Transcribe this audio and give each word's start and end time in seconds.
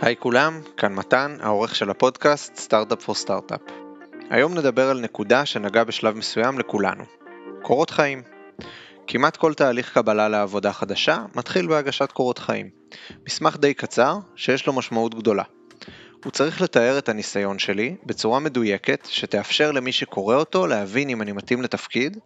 היי 0.00 0.16
כולם, 0.16 0.60
כאן 0.76 0.94
מתן, 0.94 1.36
העורך 1.40 1.74
של 1.74 1.90
הפודקאסט 1.90 2.56
סטארט-אפ 2.56 3.02
פור 3.02 3.14
סטארט-אפ. 3.14 3.60
היום 4.30 4.54
נדבר 4.54 4.90
על 4.90 5.00
נקודה 5.00 5.46
שנגעה 5.46 5.84
בשלב 5.84 6.16
מסוים 6.16 6.58
לכולנו, 6.58 7.04
קורות 7.62 7.90
חיים. 7.90 8.22
כמעט 9.06 9.36
כל 9.36 9.54
תהליך 9.54 9.94
קבלה 9.94 10.28
לעבודה 10.28 10.72
חדשה 10.72 11.24
מתחיל 11.34 11.66
בהגשת 11.66 12.12
קורות 12.12 12.38
חיים. 12.38 12.70
מסמך 13.26 13.56
די 13.56 13.74
קצר, 13.74 14.18
שיש 14.36 14.66
לו 14.66 14.72
משמעות 14.72 15.14
גדולה. 15.14 15.42
הוא 16.24 16.32
צריך 16.32 16.60
לתאר 16.60 16.98
את 16.98 17.08
הניסיון 17.08 17.58
שלי 17.58 17.96
בצורה 18.06 18.40
מדויקת 18.40 19.06
שתאפשר 19.10 19.72
למי 19.72 19.92
שקורא 19.92 20.36
אותו 20.36 20.66
להבין 20.66 21.08
אם 21.08 21.22
אני 21.22 21.32
מתאים 21.32 21.62
לתפקיד 21.62 22.18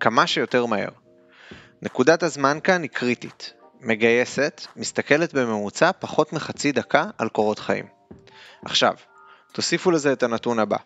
כמה 0.00 0.26
שיותר 0.26 0.66
מהר. 0.66 0.90
נקודת 1.82 2.22
הזמן 2.22 2.58
כאן 2.64 2.82
היא 2.82 2.90
קריטית, 2.90 3.52
מגייסת, 3.86 4.66
מסתכלת 4.76 5.34
בממוצע 5.34 5.90
פחות 5.98 6.32
מחצי 6.32 6.72
דקה 6.72 7.04
על 7.18 7.28
קורות 7.28 7.58
חיים. 7.58 7.86
עכשיו, 8.64 8.94
תוסיפו 9.52 9.90
לזה 9.90 10.12
את 10.12 10.22
הנתון 10.22 10.58
הבא. 10.58 10.76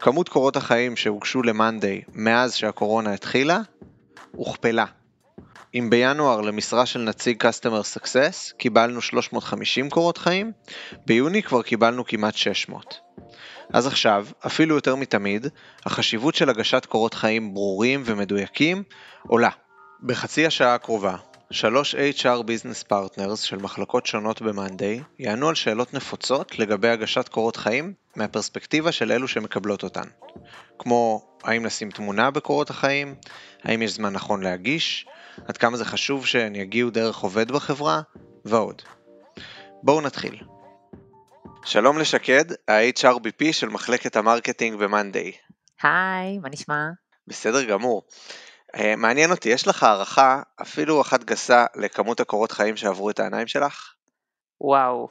כמות 0.00 0.28
קורות 0.28 0.56
החיים 0.56 0.96
שהוגשו 0.96 1.42
למאנדיי 1.42 2.02
מאז 2.12 2.54
שהקורונה 2.54 3.12
התחילה, 3.12 3.60
הוכפלה. 4.32 4.84
אם 5.74 5.90
בינואר 5.90 6.40
למשרה 6.40 6.86
של 6.86 7.00
נציג 7.00 7.42
Customer 7.42 7.96
Success 7.96 8.56
קיבלנו 8.56 9.00
350 9.00 9.90
קורות 9.90 10.18
חיים, 10.18 10.52
ביוני 11.06 11.42
כבר 11.42 11.62
קיבלנו 11.62 12.04
כמעט 12.04 12.34
600. 12.34 13.00
אז 13.72 13.86
עכשיו, 13.86 14.26
אפילו 14.46 14.74
יותר 14.74 14.96
מתמיד, 14.96 15.46
החשיבות 15.86 16.34
של 16.34 16.50
הגשת 16.50 16.86
קורות 16.86 17.14
חיים 17.14 17.54
ברורים 17.54 18.02
ומדויקים 18.04 18.82
עולה. 19.26 19.50
בחצי 20.02 20.46
השעה 20.46 20.74
הקרובה 20.74 21.16
שלוש 21.50 21.94
HR 21.94 22.42
Business 22.42 22.92
Partners 22.92 23.36
של 23.36 23.56
מחלקות 23.56 24.06
שונות 24.06 24.42
ב-Monday 24.42 25.02
יענו 25.18 25.48
על 25.48 25.54
שאלות 25.54 25.94
נפוצות 25.94 26.58
לגבי 26.58 26.88
הגשת 26.88 27.28
קורות 27.28 27.56
חיים 27.56 27.94
מהפרספקטיבה 28.16 28.92
של 28.92 29.12
אלו 29.12 29.28
שמקבלות 29.28 29.82
אותן. 29.82 30.08
כמו 30.78 31.28
האם 31.44 31.64
לשים 31.64 31.90
תמונה 31.90 32.30
בקורות 32.30 32.70
החיים, 32.70 33.14
האם 33.62 33.82
יש 33.82 33.92
זמן 33.92 34.12
נכון 34.12 34.42
להגיש, 34.42 35.06
עד 35.46 35.56
כמה 35.56 35.76
זה 35.76 35.84
חשוב 35.84 36.26
שהן 36.26 36.54
יגיעו 36.54 36.90
דרך 36.90 37.18
עובד 37.18 37.52
בחברה, 37.52 38.00
ועוד. 38.44 38.82
בואו 39.82 40.00
נתחיל. 40.00 40.42
שלום 41.64 41.98
לשקד, 41.98 42.44
ה-HRBP 42.68 43.52
של 43.52 43.68
מחלקת 43.68 44.16
ה 44.16 44.22
marketing 44.22 44.78
ב-Monday. 44.78 45.36
היי, 45.82 46.38
מה 46.38 46.48
נשמע? 46.48 46.84
בסדר 47.26 47.64
גמור. 47.64 48.02
אה, 48.76 48.96
מעניין 48.96 49.30
אותי, 49.30 49.48
יש 49.48 49.68
לך 49.68 49.82
הערכה, 49.82 50.42
אפילו 50.62 51.00
אחת 51.00 51.24
גסה, 51.24 51.66
לכמות 51.76 52.20
הקורות 52.20 52.52
חיים 52.52 52.76
שעברו 52.76 53.10
את 53.10 53.20
העיניים 53.20 53.46
שלך? 53.46 53.94
וואו, 54.60 55.08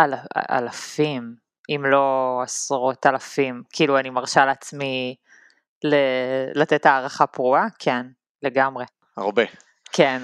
אל, 0.00 0.14
אלפים, 0.50 1.34
אם 1.68 1.82
לא 1.86 2.40
עשרות 2.42 3.06
אלפים. 3.06 3.62
כאילו, 3.72 3.98
אני 3.98 4.10
מרשה 4.10 4.44
לעצמי 4.44 5.16
ל, 5.84 5.94
לתת 6.54 6.86
הערכה 6.86 7.26
פרועה? 7.26 7.66
כן, 7.78 8.06
לגמרי. 8.42 8.84
הרבה. 9.16 9.42
כן. 9.92 10.22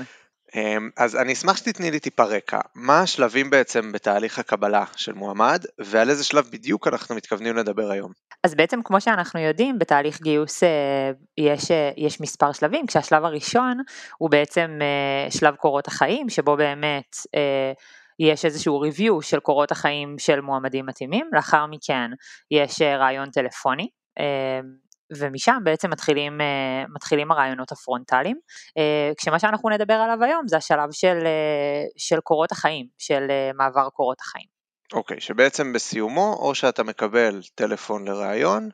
אמ, 0.54 0.90
אז 0.96 1.16
אני 1.16 1.32
אשמח 1.32 1.56
שתתני 1.56 1.90
לי 1.90 2.00
טיפה 2.00 2.24
רקע. 2.24 2.60
מה 2.74 3.00
השלבים 3.00 3.50
בעצם 3.50 3.92
בתהליך 3.92 4.38
הקבלה 4.38 4.84
של 4.96 5.12
מועמד, 5.12 5.64
ועל 5.78 6.10
איזה 6.10 6.24
שלב 6.24 6.48
בדיוק 6.52 6.88
אנחנו 6.88 7.14
מתכוונים 7.14 7.56
לדבר 7.56 7.90
היום? 7.90 8.12
אז 8.44 8.54
בעצם 8.54 8.82
כמו 8.84 9.00
שאנחנו 9.00 9.40
יודעים, 9.40 9.78
בתהליך 9.78 10.20
גיוס 10.22 10.62
אה, 10.62 11.10
יש, 11.38 11.70
אה, 11.70 11.90
יש 11.96 12.20
מספר 12.20 12.52
שלבים, 12.52 12.86
כשהשלב 12.86 13.24
הראשון 13.24 13.76
הוא 14.18 14.30
בעצם 14.30 14.78
אה, 14.82 15.30
שלב 15.30 15.54
קורות 15.54 15.88
החיים, 15.88 16.28
שבו 16.28 16.56
באמת 16.56 17.16
יש 18.18 18.44
איזשהו 18.44 18.84
review 18.84 19.22
של 19.22 19.40
קורות 19.40 19.72
החיים 19.72 20.18
של 20.18 20.40
מועמדים 20.40 20.86
מתאימים, 20.86 21.26
לאחר 21.32 21.66
מכן 21.66 22.10
יש 22.50 22.82
רעיון 22.82 23.30
טלפוני. 23.30 23.88
ומשם 25.18 25.58
בעצם 25.64 25.90
מתחילים, 25.90 26.40
אה, 26.40 26.84
מתחילים 26.94 27.30
הרעיונות 27.30 27.72
הפרונטליים, 27.72 28.36
אה, 28.78 29.12
כשמה 29.16 29.38
שאנחנו 29.38 29.68
נדבר 29.68 29.94
עליו 29.94 30.24
היום 30.24 30.48
זה 30.48 30.56
השלב 30.56 30.92
של, 30.92 31.18
אה, 31.26 31.84
של 31.96 32.20
קורות 32.20 32.52
החיים, 32.52 32.86
של 32.98 33.26
מעבר 33.54 33.88
קורות 33.88 34.20
החיים. 34.20 34.46
אוקיי, 34.92 35.16
okay, 35.16 35.20
שבעצם 35.20 35.72
בסיומו 35.72 36.36
או 36.40 36.54
שאתה 36.54 36.82
מקבל 36.82 37.40
טלפון 37.54 38.08
לראיון, 38.08 38.68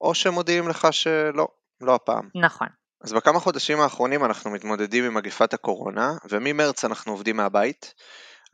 או 0.00 0.14
שמודיעים 0.14 0.68
לך 0.68 0.88
שלא, 0.90 1.48
לא 1.80 1.94
הפעם. 1.94 2.28
נכון. 2.34 2.68
אז 3.04 3.12
בכמה 3.12 3.40
חודשים 3.40 3.80
האחרונים 3.80 4.24
אנחנו 4.24 4.50
מתמודדים 4.50 5.04
עם 5.04 5.14
מגפת 5.14 5.54
הקורונה, 5.54 6.12
וממרץ 6.30 6.84
אנחנו 6.84 7.12
עובדים 7.12 7.36
מהבית. 7.36 7.94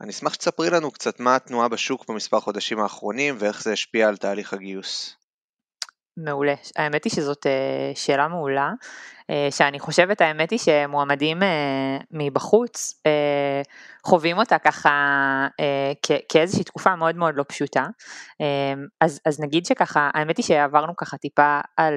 אני 0.01 0.11
אשמח 0.11 0.33
שתספרי 0.33 0.69
לנו 0.69 0.91
קצת 0.91 1.19
מה 1.19 1.35
התנועה 1.35 1.67
בשוק 1.67 2.09
במספר 2.09 2.39
חודשים 2.39 2.79
האחרונים 2.79 3.35
ואיך 3.39 3.63
זה 3.63 3.73
השפיע 3.73 4.07
על 4.07 4.17
תהליך 4.17 4.53
הגיוס. 4.53 5.15
מעולה. 6.17 6.53
האמת 6.75 7.03
היא 7.03 7.13
שזאת 7.13 7.45
אה, 7.45 7.91
שאלה 7.95 8.27
מעולה, 8.27 8.71
אה, 9.29 9.47
שאני 9.51 9.79
חושבת, 9.79 10.21
האמת 10.21 10.51
היא 10.51 10.59
שמועמדים 10.59 11.43
אה, 11.43 11.97
מבחוץ 12.11 13.01
חווים 14.05 14.37
אותה 14.37 14.57
ככה 14.57 14.91
כאיזושהי 16.29 16.63
תקופה 16.63 16.95
מאוד 16.95 17.15
מאוד 17.15 17.35
לא 17.37 17.43
פשוטה. 17.47 17.85
אז, 19.01 19.19
אז 19.25 19.39
נגיד 19.39 19.65
שככה, 19.65 20.09
האמת 20.13 20.37
היא 20.37 20.45
שעברנו 20.45 20.95
ככה 20.95 21.17
טיפה 21.17 21.59
על, 21.77 21.93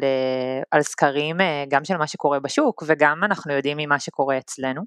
על 0.71 0.83
סקרים 0.83 1.37
גם 1.69 1.85
של 1.85 1.97
מה 1.97 2.07
שקורה 2.07 2.41
בשוק 2.41 2.83
וגם 2.87 3.25
אנחנו 3.25 3.53
יודעים 3.53 3.77
ממה 3.81 3.99
שקורה 3.99 4.39
אצלנו. 4.39 4.83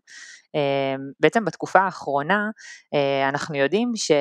בעצם 1.20 1.46
בתקופה 1.46 1.80
האחרונה 1.80 2.50
אנחנו 3.30 3.56
יודעים 3.56 3.92
ש... 3.96 4.12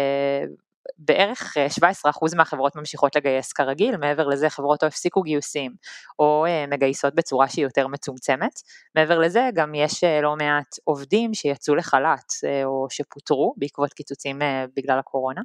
בערך 0.99 1.57
17% 1.79 1.83
אה, 2.07 2.11
מהחברות 2.37 2.77
ממשיכות 2.77 3.17
לגייס 3.17 3.53
כרגיל, 3.53 3.97
מעבר 3.97 4.29
לזה 4.29 4.51
חברות 4.51 4.83
או 4.83 4.89
הפסיקו 4.89 5.23
גיוסים 5.23 5.73
או 6.19 6.47
אה, 6.49 6.65
מגייסות 6.67 7.15
בצורה 7.15 7.49
שהיא 7.49 7.65
יותר 7.65 7.87
מצומצמת. 7.87 8.53
מעבר 8.95 9.19
לזה 9.19 9.49
גם 9.55 9.75
יש 9.75 10.05
אה, 10.05 10.21
לא 10.21 10.37
מעט 10.37 10.77
עובדים 10.85 11.35
שיצאו 11.35 11.75
לחל"ת 11.75 12.33
או 12.65 12.87
שפוטרו 12.91 13.55
בעקבות 13.57 13.93
קיצוצים 13.93 14.39
בגלל 14.77 14.99
הקורונה, 14.99 15.41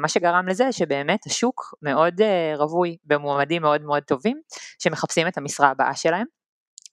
מה 0.00 0.08
שגרם 0.08 0.48
לזה 0.48 0.72
שבאמת 0.72 1.26
השוק 1.26 1.74
מאוד 1.82 2.14
רווי 2.56 2.96
במועמדים 3.04 3.62
מאוד 3.62 3.82
מאוד 3.82 4.02
טובים 4.02 4.40
שמחפשים 4.78 5.28
את 5.28 5.38
המשרה 5.38 5.68
הבאה 5.68 5.94
שלהם. 5.94 6.39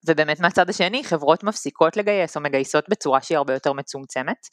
ובאמת 0.08 0.40
מהצד 0.40 0.70
השני 0.70 1.04
חברות 1.04 1.44
מפסיקות 1.44 1.98
לגייס 1.98 2.38
או 2.38 2.42
מגייסות 2.42 2.90
בצורה 2.90 3.22
שהיא 3.22 3.38
הרבה 3.38 3.54
יותר 3.54 3.74
מצומצמת 3.74 4.48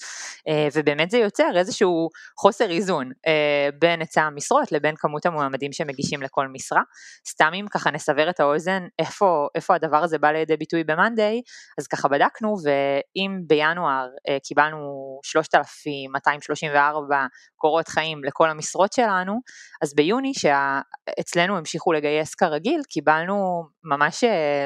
אה, 0.48 0.68
ובאמת 0.74 1.10
זה 1.10 1.18
יוצר 1.18 1.50
איזשהו 1.56 2.08
חוסר 2.38 2.70
איזון 2.70 3.10
אה, 3.26 3.68
בין 3.78 4.00
היצע 4.00 4.22
המשרות 4.22 4.72
לבין 4.72 4.94
כמות 4.98 5.26
המועמדים 5.26 5.72
שמגישים 5.72 6.22
לכל 6.22 6.48
משרה. 6.48 6.82
סתם 7.28 7.50
אם 7.54 7.66
ככה 7.70 7.90
נסבר 7.90 8.30
את 8.30 8.40
האוזן 8.40 8.82
איפה, 8.98 9.48
איפה 9.54 9.74
הדבר 9.74 9.96
הזה 9.96 10.18
בא 10.18 10.30
לידי 10.30 10.56
ביטוי 10.56 10.84
ב-Monday 10.84 11.40
אז 11.78 11.86
ככה 11.86 12.08
בדקנו 12.08 12.56
ואם 12.64 13.40
בינואר 13.46 14.08
אה, 14.28 14.38
קיבלנו 14.42 14.78
3,234 15.22 17.26
קורות 17.56 17.88
חיים 17.88 18.24
לכל 18.24 18.50
המשרות 18.50 18.92
שלנו 18.92 19.40
אז 19.82 19.94
ביוני 19.94 20.32
שאצלנו 20.34 21.56
המשיכו 21.56 21.92
לגייס 21.92 22.34
כרגיל 22.34 22.80
קיבלנו 22.88 23.64
ממש 23.84 24.24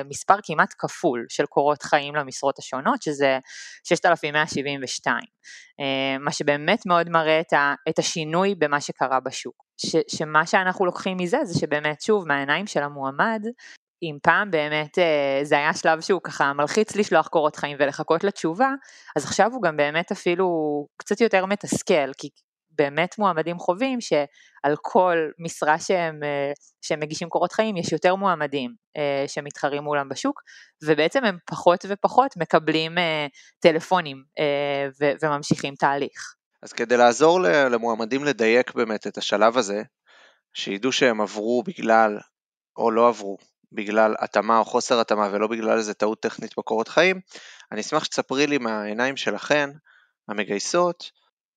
מספר 0.08 0.34
כמעט 0.42 0.74
כפול 0.78 1.26
של 1.28 1.46
קורות 1.46 1.82
חיים 1.82 2.14
למשרות 2.14 2.58
השונות, 2.58 3.02
שזה 3.02 3.38
6,172, 3.84 5.18
אה, 5.80 6.18
מה 6.18 6.32
שבאמת 6.32 6.86
מאוד 6.86 7.08
מראה 7.10 7.40
את 7.88 7.98
השינוי 7.98 8.54
במה 8.54 8.80
שקרה 8.80 9.20
בשוק. 9.20 9.64
ש, 9.80 9.96
שמה 10.08 10.46
שאנחנו 10.46 10.86
לוקחים 10.86 11.16
מזה 11.20 11.38
זה 11.44 11.60
שבאמת 11.60 12.00
שוב 12.00 12.28
מהעיניים 12.28 12.66
של 12.66 12.82
המועמד 12.82 13.42
אם 14.02 14.18
פעם 14.22 14.50
באמת 14.50 14.98
אה, 14.98 15.40
זה 15.42 15.56
היה 15.56 15.74
שלב 15.74 16.00
שהוא 16.00 16.20
ככה 16.24 16.52
מלחיץ 16.52 16.96
לשלוח 16.96 17.28
קורות 17.28 17.56
חיים 17.56 17.76
ולחכות 17.80 18.24
לתשובה, 18.24 18.70
אז 19.16 19.24
עכשיו 19.24 19.50
הוא 19.52 19.62
גם 19.62 19.76
באמת 19.76 20.12
אפילו 20.12 20.46
קצת 20.96 21.20
יותר 21.20 21.46
מתסכל, 21.46 22.12
כי 22.18 22.28
באמת 22.78 23.18
מועמדים 23.18 23.58
חווים 23.58 24.00
שעל 24.00 24.76
כל 24.82 25.16
משרה 25.38 25.78
שהם, 25.78 26.22
אה, 26.22 26.52
שהם 26.82 27.00
מגישים 27.00 27.28
קורות 27.28 27.52
חיים 27.52 27.76
יש 27.76 27.92
יותר 27.92 28.14
מועמדים 28.14 28.74
אה, 28.96 29.24
שמתחרים 29.26 29.82
מולם 29.82 30.08
בשוק 30.08 30.42
ובעצם 30.84 31.24
הם 31.24 31.38
פחות 31.46 31.84
ופחות 31.88 32.36
מקבלים 32.36 32.98
אה, 32.98 33.26
טלפונים 33.60 34.24
וממשיכים 35.22 35.74
תהליך. 35.74 36.34
אז 36.62 36.72
כדי 36.72 36.96
לעזור 36.96 37.40
למועמדים 37.40 38.24
לדייק 38.24 38.74
באמת 38.74 39.06
את 39.06 39.18
השלב 39.18 39.58
הזה, 39.58 39.82
שידעו 40.54 40.92
שהם 40.92 41.20
עברו 41.20 41.62
בגלל 41.66 42.18
או 42.76 42.90
לא 42.90 43.08
עברו 43.08 43.38
בגלל 43.72 44.14
התאמה 44.18 44.58
או 44.58 44.64
חוסר 44.64 45.00
התאמה 45.00 45.28
ולא 45.32 45.46
בגלל 45.46 45.78
איזה 45.78 45.94
טעות 45.94 46.20
טכנית 46.20 46.54
בקורות 46.58 46.88
חיים, 46.88 47.20
אני 47.72 47.80
אשמח 47.80 48.04
שתספרי 48.04 48.46
לי 48.46 48.58
מהעיניים 48.58 49.16
שלכן, 49.16 49.70
המגייסות, 50.28 51.10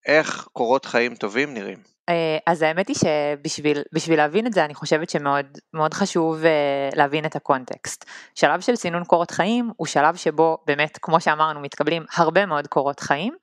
איך 0.05 0.47
קורות 0.53 0.85
חיים 0.85 1.15
טובים 1.15 1.53
נראים. 1.53 1.91
אה, 2.09 2.37
אז 2.45 2.61
האמת 2.61 2.87
היא 2.87 2.95
שבשביל 2.95 4.17
להבין 4.17 4.47
את 4.47 4.53
זה 4.53 4.65
אני 4.65 4.75
חושבת 4.75 5.09
שמאוד 5.09 5.57
מאוד 5.73 5.93
חשוב 5.93 6.45
אה, 6.45 6.89
להבין 6.95 7.25
את 7.25 7.35
הקונטקסט. 7.35 8.05
שלב 8.35 8.61
של 8.61 8.75
סינון 8.75 9.03
קורות 9.03 9.31
חיים 9.31 9.71
הוא 9.77 9.87
שלב 9.87 10.15
שבו 10.15 10.57
באמת 10.67 10.97
כמו 11.01 11.21
שאמרנו 11.21 11.59
מתקבלים 11.59 12.05
הרבה 12.15 12.45
מאוד 12.45 12.67
קורות 12.67 12.99
חיים 12.99 13.33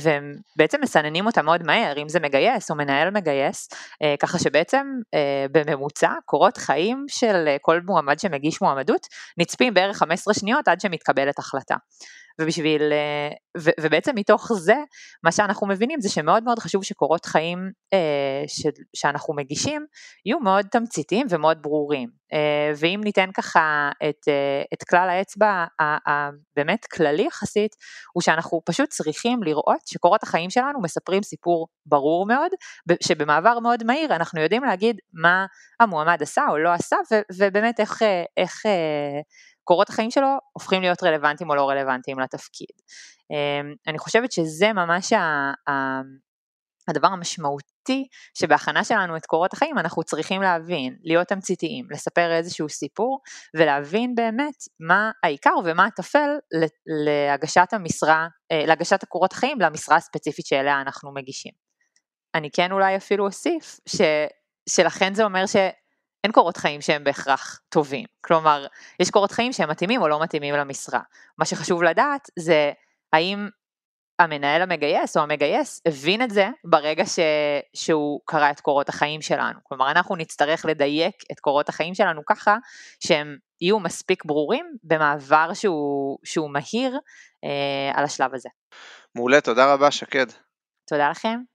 ובעצם 0.00 0.80
מסננים 0.82 1.26
אותם 1.26 1.44
מאוד 1.44 1.62
מהר 1.62 2.02
אם 2.02 2.08
זה 2.08 2.20
מגייס 2.20 2.70
או 2.70 2.76
מנהל 2.76 3.10
מגייס 3.10 3.68
אה, 4.02 4.14
ככה 4.20 4.38
שבעצם 4.38 4.86
בממוצע 5.52 6.12
קורות 6.24 6.56
חיים 6.56 7.04
של 7.08 7.56
כל 7.60 7.80
מועמד 7.84 8.18
שמגיש 8.18 8.62
מועמדות 8.62 9.06
נצפים 9.38 9.74
בערך 9.74 9.96
15 9.96 10.34
שניות 10.34 10.68
עד 10.68 10.80
שמתקבלת 10.80 11.38
החלטה. 11.38 11.76
ובשביל, 12.40 12.82
אה, 12.92 13.28
ו, 13.58 13.70
ובעצם 13.80 14.12
מתוך 14.14 14.52
זה, 14.52 14.76
מה 15.24 15.32
שאנחנו 15.32 15.66
מבינים 15.66 16.00
זה 16.00 16.08
שמאוד 16.08 16.44
מאוד 16.44 16.58
חשוב 16.58 16.84
שקורות 16.84 17.26
חיים 17.26 17.70
אה, 17.92 18.44
ש, 18.46 18.66
שאנחנו 18.96 19.34
מגישים 19.34 19.86
יהיו 20.26 20.40
מאוד 20.40 20.66
תמציתיים 20.70 21.26
ומאוד 21.30 21.62
ברורים. 21.62 22.22
אה, 22.32 22.72
ואם 22.76 23.00
ניתן 23.04 23.30
ככה 23.34 23.90
את, 24.08 24.28
אה, 24.28 24.62
את 24.74 24.82
כלל 24.82 25.08
האצבע 25.08 25.64
הבאמת 25.80 26.86
כללי 26.86 27.22
יחסית, 27.22 27.76
הוא 28.12 28.22
שאנחנו 28.22 28.60
פשוט 28.64 28.88
צריכים 28.88 29.42
לראות 29.42 29.86
שקורות 29.86 30.22
החיים 30.22 30.50
שלנו 30.50 30.80
מספרים 30.82 31.22
סיפור 31.22 31.68
ברור 31.86 32.26
מאוד, 32.26 32.50
שבמעבר 33.02 33.58
מאוד 33.58 33.84
מהיר 33.84 34.16
אנחנו 34.16 34.40
יודעים 34.40 34.64
להגיד 34.64 34.96
מה 35.12 35.46
המועמד 35.80 36.22
עשה 36.22 36.42
או 36.50 36.58
לא 36.58 36.72
עשה, 36.72 36.96
ו, 37.12 37.14
ובאמת 37.38 37.80
איך, 37.80 38.02
אה, 38.02 38.24
איך 38.36 38.62
קורות 39.64 39.88
החיים 39.88 40.10
שלו 40.10 40.28
הופכים 40.52 40.82
להיות 40.82 41.02
רלוונטיים 41.02 41.50
או 41.50 41.54
לא 41.54 41.70
רלוונטיים 41.70 42.18
לתפקיד. 42.18 42.76
אמ, 43.30 43.74
אני 43.86 43.98
חושבת 43.98 44.32
שזה 44.32 44.72
ממש 44.72 45.12
הדבר 46.88 47.08
המשמעותי 47.08 48.06
שבהכנה 48.38 48.84
שלנו 48.84 49.16
את 49.16 49.26
קורות 49.26 49.52
החיים 49.52 49.78
אנחנו 49.78 50.02
צריכים 50.02 50.42
להבין, 50.42 50.96
להיות 51.02 51.28
תמציתיים, 51.28 51.86
לספר 51.90 52.32
איזשהו 52.32 52.68
סיפור 52.68 53.20
ולהבין 53.56 54.14
באמת 54.14 54.54
מה 54.80 55.10
העיקר 55.22 55.54
ומה 55.64 55.86
הטפל 55.86 56.30
להגשת 57.06 57.68
המשרה, 57.72 58.26
אה, 58.52 58.66
להגשת 58.66 59.02
הקורות 59.02 59.32
החיים 59.32 59.60
למשרה 59.60 59.96
הספציפית 59.96 60.46
שאליה 60.46 60.80
אנחנו 60.80 61.14
מגישים. 61.14 61.52
אני 62.34 62.50
כן 62.50 62.72
אולי 62.72 62.96
אפילו 62.96 63.26
אוסיף 63.26 63.80
ש, 63.88 64.00
שלכן 64.68 65.14
זה 65.14 65.24
אומר 65.24 65.46
ש... 65.46 65.56
אין 66.24 66.32
קורות 66.32 66.56
חיים 66.56 66.80
שהם 66.80 67.04
בהכרח 67.04 67.60
טובים. 67.68 68.06
כלומר, 68.20 68.66
יש 69.00 69.10
קורות 69.10 69.32
חיים 69.32 69.52
שהם 69.52 69.70
מתאימים 69.70 70.02
או 70.02 70.08
לא 70.08 70.22
מתאימים 70.22 70.54
למשרה. 70.54 71.00
מה 71.38 71.44
שחשוב 71.44 71.82
לדעת 71.82 72.28
זה 72.38 72.72
האם 73.12 73.48
המנהל 74.18 74.62
המגייס 74.62 75.16
או 75.16 75.22
המגייס 75.22 75.82
הבין 75.86 76.22
את 76.22 76.30
זה 76.30 76.48
ברגע 76.64 77.06
ש... 77.06 77.18
שהוא 77.74 78.20
קרא 78.24 78.50
את 78.50 78.60
קורות 78.60 78.88
החיים 78.88 79.22
שלנו. 79.22 79.58
כלומר, 79.62 79.90
אנחנו 79.90 80.16
נצטרך 80.16 80.64
לדייק 80.64 81.14
את 81.32 81.40
קורות 81.40 81.68
החיים 81.68 81.94
שלנו 81.94 82.24
ככה 82.26 82.56
שהם 83.06 83.36
יהיו 83.60 83.80
מספיק 83.80 84.24
ברורים 84.24 84.66
במעבר 84.84 85.54
שהוא, 85.54 86.18
שהוא 86.24 86.50
מהיר 86.50 86.98
אה, 87.44 87.98
על 87.98 88.04
השלב 88.04 88.34
הזה. 88.34 88.48
מעולה, 89.14 89.40
תודה 89.40 89.72
רבה 89.72 89.90
שקד. 89.90 90.26
תודה 90.88 91.10
לכם. 91.10 91.51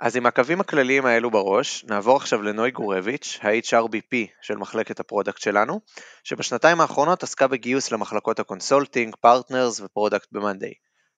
אז 0.00 0.16
עם 0.16 0.26
הקווים 0.26 0.60
הכלליים 0.60 1.06
האלו 1.06 1.30
בראש, 1.30 1.84
נעבור 1.84 2.16
עכשיו 2.16 2.42
לנוי 2.42 2.70
גורביץ', 2.70 3.38
ה-HRBP 3.42 4.16
של 4.42 4.56
מחלקת 4.56 5.00
ה 5.00 5.05
product 5.05 5.40
שלנו, 5.40 5.80
שבשנתיים 6.24 6.80
האחרונות 6.80 7.22
עסקה 7.22 7.46
בגיוס 7.46 7.92
למחלקות 7.92 8.40
ה 8.40 8.46
consulting, 8.46 9.16
partners 9.20 9.80
ו 9.80 9.86
product 9.86 10.28
ב 10.32 10.37
Monday. 10.37 10.72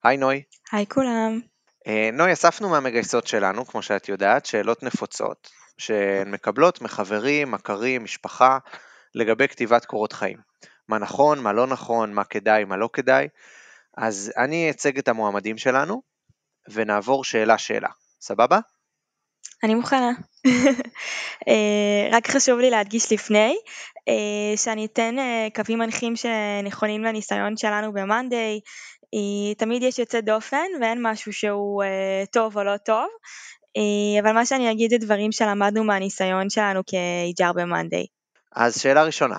היי 0.05 0.17
נוי. 0.17 0.43
היי 0.73 0.87
כולם. 0.87 1.41
אה, 1.87 2.11
נוי, 2.13 2.33
אספנו 2.33 2.69
מהמגייסות 2.69 3.27
שלנו, 3.27 3.67
כמו 3.67 3.83
שאת 3.83 4.09
יודעת, 4.09 4.47
שאלות 4.47 4.83
נפוצות, 4.83 5.51
שהן 5.79 6.31
מקבלות 6.31 6.81
מחברים, 6.81 7.51
מכרים, 7.51 8.05
משפחה, 8.05 8.59
לגבי 9.15 9.49
כתיבת 9.49 9.85
קורות 9.85 10.13
חיים. 10.13 10.39
מה 10.89 10.99
נכון, 10.99 11.39
מה 11.41 11.53
לא 11.53 11.67
נכון, 11.67 12.13
מה 12.13 12.25
כדאי, 12.25 12.65
מה 12.65 12.77
לא 12.77 12.89
כדאי. 12.93 13.29
אז 13.97 14.33
אני 14.37 14.71
אצג 14.71 14.99
את 14.99 15.09
המועמדים 15.09 15.59
שלנו, 15.59 16.03
ונעבור 16.69 17.25
שאלה-שאלה. 17.25 17.89
סבבה? 18.21 18.59
אני 19.63 19.75
מוכנה. 19.75 20.11
אה, 21.49 22.09
רק 22.13 22.31
חשוב 22.31 22.59
לי 22.59 22.71
להדגיש 22.71 23.13
לפני, 23.13 23.57
אה, 24.09 24.57
שאני 24.57 24.85
אתן 24.85 25.19
אה, 25.19 25.49
קווים 25.55 25.79
מנחים 25.79 26.17
שנכונים 26.17 27.05
לניסיון 27.05 27.57
שלנו 27.57 27.93
ב-Monday. 27.93 28.61
תמיד 29.59 29.83
יש 29.83 29.99
יוצא 29.99 30.21
דופן 30.21 30.67
ואין 30.81 30.99
משהו 31.03 31.33
שהוא 31.33 31.83
טוב 32.33 32.57
או 32.57 32.65
לא 32.65 32.77
טוב, 32.77 33.07
אבל 34.23 34.33
מה 34.33 34.47
שאני 34.47 34.71
אגיד 34.71 34.91
זה 34.91 34.99
דברים 34.99 35.33
שלמדנו 35.33 35.85
מהניסיון 35.85 36.51
שלנו 36.51 36.81
כ-HR 36.87 37.53
ב-Monday. 37.53 38.07
אז 38.53 38.81
שאלה 38.81 39.05
ראשונה, 39.05 39.39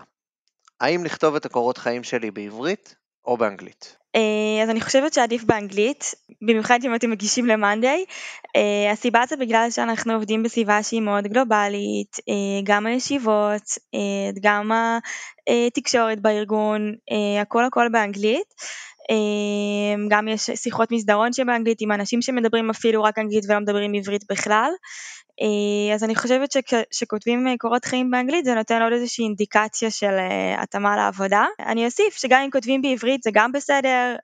האם 0.81 1.05
לכתוב 1.05 1.35
את 1.35 1.45
הקורות 1.45 1.77
חיים 1.77 2.03
שלי 2.03 2.31
בעברית 2.31 2.95
או 3.25 3.37
באנגלית? 3.37 4.00
אה, 4.15 4.63
אז 4.63 4.69
אני 4.69 4.81
חושבת 4.81 5.13
שעדיף 5.13 5.43
באנגלית, 5.43 6.15
במיוחד 6.41 6.79
אם 6.83 6.95
אתם 6.95 7.09
מגישים 7.09 7.45
למאנדיי. 7.45 8.05
אה, 8.55 8.91
הסיבה 8.91 9.21
זה 9.29 9.37
בגלל 9.37 9.67
שאנחנו 9.71 10.13
עובדים 10.13 10.43
בסביבה 10.43 10.83
שהיא 10.83 11.01
מאוד 11.01 11.27
גלובלית, 11.27 12.17
אה, 12.29 12.61
גם 12.63 12.85
הישיבות, 12.85 13.61
גם 14.41 14.71
התקשורת 15.47 16.19
בארגון, 16.19 16.95
הכל 17.41 17.65
הכל 17.65 17.89
באנגלית. 17.91 18.53
גם 20.09 20.27
יש 20.27 20.49
שיחות 20.55 20.91
מסדרון 20.91 21.33
שבאנגלית 21.33 21.77
עם 21.81 21.91
אנשים 21.91 22.21
שמדברים 22.21 22.69
אפילו 22.69 23.03
רק 23.03 23.19
אנגלית 23.19 23.45
ולא 23.47 23.59
מדברים 23.59 23.93
עברית 23.93 24.23
בכלל. 24.29 24.71
אה, 25.41 25.95
אז 25.95 26.03
אני 26.03 26.15
חושבת 26.15 26.51
שכשכותבים 26.51 27.47
אה, 27.47 27.53
קורות 27.59 27.85
חיים 27.85 28.11
באנגלית 28.11 28.45
זה 28.45 28.53
נותן 28.53 28.81
עוד 28.81 28.93
איזושהי 28.93 29.25
אינדיקציה 29.25 29.91
של 29.91 30.13
אה, 30.13 30.61
התאמה 30.63 30.95
לעבודה. 30.95 31.45
אני 31.59 31.85
אוסיף 31.85 32.13
שגם 32.13 32.41
אם 32.41 32.51
כותבים 32.51 32.81
בעברית 32.81 33.23
זה 33.23 33.29
גם 33.33 33.51
בסדר, 33.51 34.15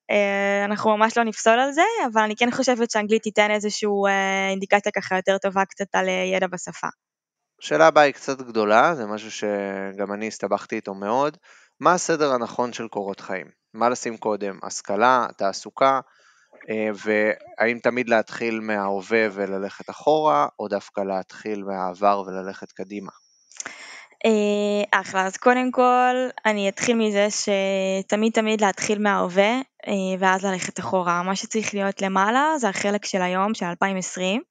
אנחנו 0.65 0.97
ממש 0.97 1.17
לא 1.17 1.23
נפסול 1.23 1.59
על 1.59 1.71
זה, 1.71 1.81
אבל 2.11 2.21
אני 2.21 2.35
כן 2.35 2.51
חושבת 2.51 2.91
שאנגלית 2.91 3.23
תיתן 3.23 3.51
איזושהי 3.51 3.89
אינדיקציה 4.49 4.91
ככה 4.91 5.15
יותר 5.15 5.37
טובה 5.37 5.65
קצת 5.65 5.87
על 5.93 6.07
ידע 6.33 6.47
בשפה. 6.47 6.87
השאלה 7.61 7.87
הבאה 7.87 8.03
היא 8.03 8.13
קצת 8.13 8.41
גדולה, 8.41 8.95
זה 8.95 9.05
משהו 9.05 9.31
שגם 9.31 10.13
אני 10.13 10.27
הסתבכתי 10.27 10.75
איתו 10.75 10.93
מאוד. 10.93 11.37
מה 11.79 11.93
הסדר 11.93 12.33
הנכון 12.33 12.73
של 12.73 12.87
קורות 12.87 13.19
חיים? 13.19 13.56
מה 13.73 13.89
לשים 13.89 14.17
קודם? 14.17 14.59
השכלה, 14.63 15.27
תעסוקה? 15.37 15.99
אה, 16.69 16.89
והאם 16.93 17.79
תמיד 17.79 18.09
להתחיל 18.09 18.59
מההווה 18.59 19.27
וללכת 19.31 19.89
אחורה, 19.89 20.47
או 20.59 20.67
דווקא 20.67 21.01
להתחיל 21.01 21.63
מהעבר 21.63 22.23
וללכת 22.27 22.71
קדימה? 22.71 23.11
אה, 24.25 24.99
אחלה, 24.99 25.25
אז 25.25 25.37
קודם 25.37 25.71
כל 25.71 26.15
אני 26.45 26.69
אתחיל 26.69 26.95
מזה 26.95 27.27
שתמיד 27.29 28.33
תמיד 28.33 28.61
להתחיל 28.61 28.99
מההווה 28.99 29.51
אה, 29.87 29.93
ואז 30.19 30.45
ללכת 30.45 30.79
אחורה. 30.79 31.23
מה 31.23 31.35
שצריך 31.35 31.73
להיות 31.73 32.01
למעלה 32.01 32.53
זה 32.57 32.69
החלק 32.69 33.05
של 33.05 33.21
היום, 33.21 33.53
של 33.53 33.65
2020. 33.65 34.41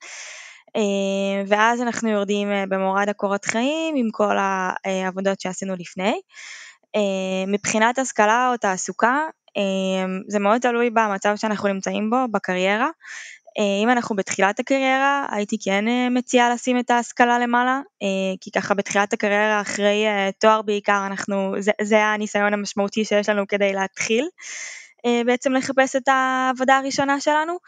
ואז 1.46 1.82
אנחנו 1.82 2.08
יורדים 2.08 2.49
במורד 2.68 3.08
הקורות 3.08 3.44
חיים 3.44 3.94
עם 3.96 4.08
כל 4.12 4.37
העבודות 4.85 5.40
שעשינו 5.40 5.75
לפני. 5.78 6.20
מבחינת 7.47 7.99
השכלה 7.99 8.50
או 8.52 8.57
תעסוקה, 8.57 9.26
אמ, 9.57 10.21
זה 10.28 10.38
מאוד 10.38 10.61
תלוי 10.61 10.90
במצב 10.90 11.37
שאנחנו 11.37 11.69
נמצאים 11.69 12.11
בו 12.11 12.16
בקריירה. 12.33 12.88
אה, 13.59 13.83
אם 13.85 13.90
אנחנו 13.90 14.16
בתחילת 14.16 14.61
הקריירה, 14.61 15.26
הייתי 15.31 15.57
כן 15.64 15.88
אה, 15.88 16.09
מציעה 16.11 16.50
לשים 16.50 16.78
את 16.78 16.90
ההשכלה 16.90 17.38
למעלה, 17.38 17.81
אה, 18.02 18.37
כי 18.40 18.50
ככה 18.50 18.75
בתחילת 18.75 19.12
הקריירה 19.12 19.61
אחרי 19.61 20.05
תואר 20.40 20.62
בעיקר, 20.62 21.07
אנחנו, 21.07 21.55
זה, 21.59 21.71
זה 21.83 22.05
הניסיון 22.05 22.52
המשמעותי 22.52 23.05
שיש 23.05 23.28
לנו 23.28 23.47
כדי 23.47 23.73
להתחיל 23.73 24.28
בעצם 25.26 25.52
לחפש 25.52 25.96
את 25.96 26.08
העבודה 26.08 26.76
הראשונה 26.76 27.20
שלנו. 27.20 27.58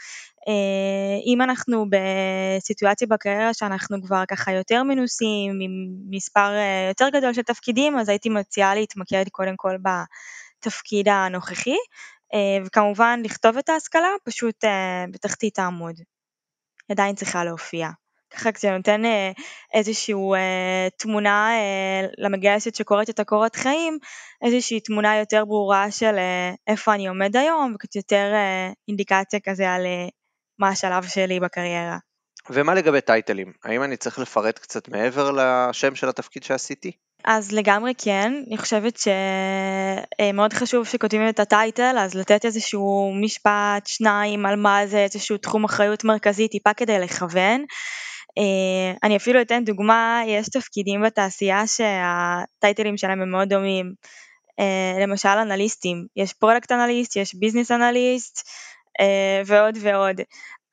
אם 1.27 1.43
אנחנו 1.43 1.85
בסיטואציה 1.91 3.09
בקריירה 3.11 3.55
שאנחנו 3.55 4.03
כבר 4.03 4.23
ככה 4.29 4.53
יותר 4.53 4.83
מנוסים, 4.83 5.59
עם 5.63 5.71
מספר 6.11 6.51
יותר 6.89 7.09
גדול 7.09 7.33
של 7.33 7.43
תפקידים, 7.43 7.99
אז 7.99 8.09
הייתי 8.09 8.29
מציעה 8.29 8.75
להתמקד 8.75 9.25
קודם 9.31 9.55
כל 9.57 9.77
ב... 9.83 9.89
התפקיד 10.59 11.09
הנוכחי, 11.09 11.77
אה, 12.35 12.67
וכמובן 12.67 13.21
לכתוב 13.25 13.57
את 13.57 13.69
ההשכלה 13.69 14.09
פשוט 14.25 14.65
אה, 14.65 15.05
בתחתית 15.13 15.59
העמוד. 15.59 15.95
עדיין 16.91 17.15
צריכה 17.15 17.45
להופיע. 17.45 17.89
ככה 18.31 18.51
זה 18.59 18.71
נותן 18.71 19.05
אה, 19.05 19.31
איזושהי 19.75 20.15
תמונה 20.97 21.51
למגייסת 22.19 22.75
שקוראת 22.75 23.11
את 23.11 23.21
הקורות 23.21 23.57
חיים, 23.57 23.99
איזושהי 24.43 24.81
תמונה 24.81 25.17
יותר 25.17 25.45
ברורה 25.45 25.91
של 25.91 26.15
איפה 26.67 26.95
אני 26.95 27.09
עומד 27.09 27.37
היום, 27.37 27.73
וקצת 27.75 27.97
יותר 27.97 28.33
אינדיקציה 28.89 29.41
כזה 29.41 29.71
על 29.71 29.87
מה 30.59 30.69
השלב 30.69 31.05
שלי 31.09 31.41
בקריירה. 31.41 31.99
ומה 32.51 32.75
לגבי 32.75 33.01
טייטלים? 33.01 33.53
האם 33.65 33.83
אני 33.83 33.97
צריך 33.97 34.19
לפרט 34.19 34.59
קצת 34.59 34.89
מעבר 34.89 35.31
לשם 35.31 35.95
של 35.95 36.09
התפקיד 36.09 36.43
שעשיתי? 36.43 36.93
אז 37.25 37.53
לגמרי 37.53 37.93
כן, 37.99 38.43
אני 38.49 38.59
חושבת 38.59 38.99
שמאוד 38.99 40.53
חשוב 40.53 40.87
שכותבים 40.87 41.29
את 41.29 41.41
הטייטל, 41.41 41.97
אז 41.99 42.15
לתת 42.15 42.45
איזשהו 42.45 43.13
משפט, 43.23 43.87
שניים, 43.87 44.47
על 44.47 44.57
מה 44.57 44.87
זה, 44.87 44.99
איזשהו 44.99 45.39
תחום 45.39 45.65
אחריות 45.65 46.05
מרכזי, 46.05 46.49
טיפה 46.49 46.75
כדי 46.75 46.99
לכוון. 46.99 47.65
אה, 48.39 48.95
אני 49.03 49.17
אפילו 49.17 49.41
אתן 49.41 49.65
דוגמה, 49.65 50.23
יש 50.27 50.49
תפקידים 50.49 51.03
בתעשייה 51.03 51.63
שהטייטלים 51.67 52.97
שלהם 52.97 53.23
הם 53.23 53.31
מאוד 53.31 53.49
דומים. 53.49 53.93
אה, 54.61 55.03
למשל 55.03 55.29
אנליסטים, 55.29 56.07
יש 56.17 56.33
product 56.33 56.73
analyst, 56.73 57.17
יש 57.17 57.35
business 57.35 57.71
analyst 57.71 58.49
אה, 59.01 59.43
ועוד 59.47 59.79
ועוד. 59.81 60.21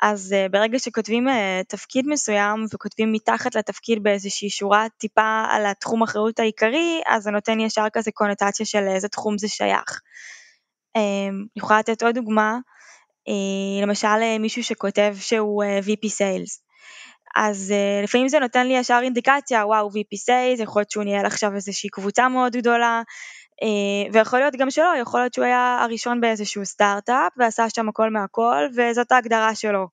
אז 0.02 0.36
ברגע 0.52 0.80
שכותבים 0.80 1.28
תפקיד 1.68 2.06
מסוים 2.08 2.66
וכותבים 2.74 3.12
מתחת 3.12 3.56
לתפקיד 3.56 4.04
באיזושהי 4.04 4.50
שורה 4.50 4.88
טיפה 4.98 5.44
על 5.50 5.66
התחום 5.66 6.04
אחריות 6.04 6.40
העיקרי, 6.40 7.02
אז 7.08 7.24
זה 7.24 7.32
נותן 7.32 7.60
ישר 7.60 7.86
כזה 7.94 8.12
קונוטציה 8.12 8.66
של 8.66 8.88
איזה 8.88 9.08
תחום 9.08 9.38
זה 9.38 9.48
שייך. 9.48 10.02
אני 10.96 11.46
יכולה 11.56 11.80
לתת 11.80 12.04
עוד 12.04 12.16
דוגמה, 12.16 12.58
למשל 13.82 14.38
מישהו 14.40 14.64
שכותב 14.64 15.16
שהוא 15.20 15.64
VP 15.64 16.08
Sales. 16.08 16.66
אז 17.36 17.74
uh, 17.76 18.04
לפעמים 18.04 18.28
זה 18.28 18.40
נותן 18.40 18.68
לי 18.68 18.74
ישר 18.78 19.00
אינדיקציה, 19.04 19.66
וואו, 19.66 19.90
VP 19.90 20.18
Sales, 20.28 20.62
יכול 20.64 20.80
להיות 20.80 20.92
שהוא 20.92 21.04
ניהל 21.04 21.26
עכשיו 21.26 21.56
איזושהי 21.56 21.90
קבוצה 21.90 22.30
מאוד 22.30 22.56
גדולה, 22.56 23.02
uh, 23.64 24.14
ויכול 24.14 24.40
להיות 24.40 24.56
גם 24.56 24.70
שלא, 24.72 24.94
יכול 25.02 25.20
להיות 25.20 25.34
שהוא 25.34 25.46
היה 25.46 25.78
הראשון 25.82 26.22
באיזשהו 26.22 26.66
סטארט-אפ 26.66 27.32
ועשה 27.38 27.70
שם 27.70 27.90
הכל 27.90 28.10
מהכל, 28.10 28.68
וזאת 28.76 29.12
ההגדרה 29.12 29.56
שלו. 29.56 29.88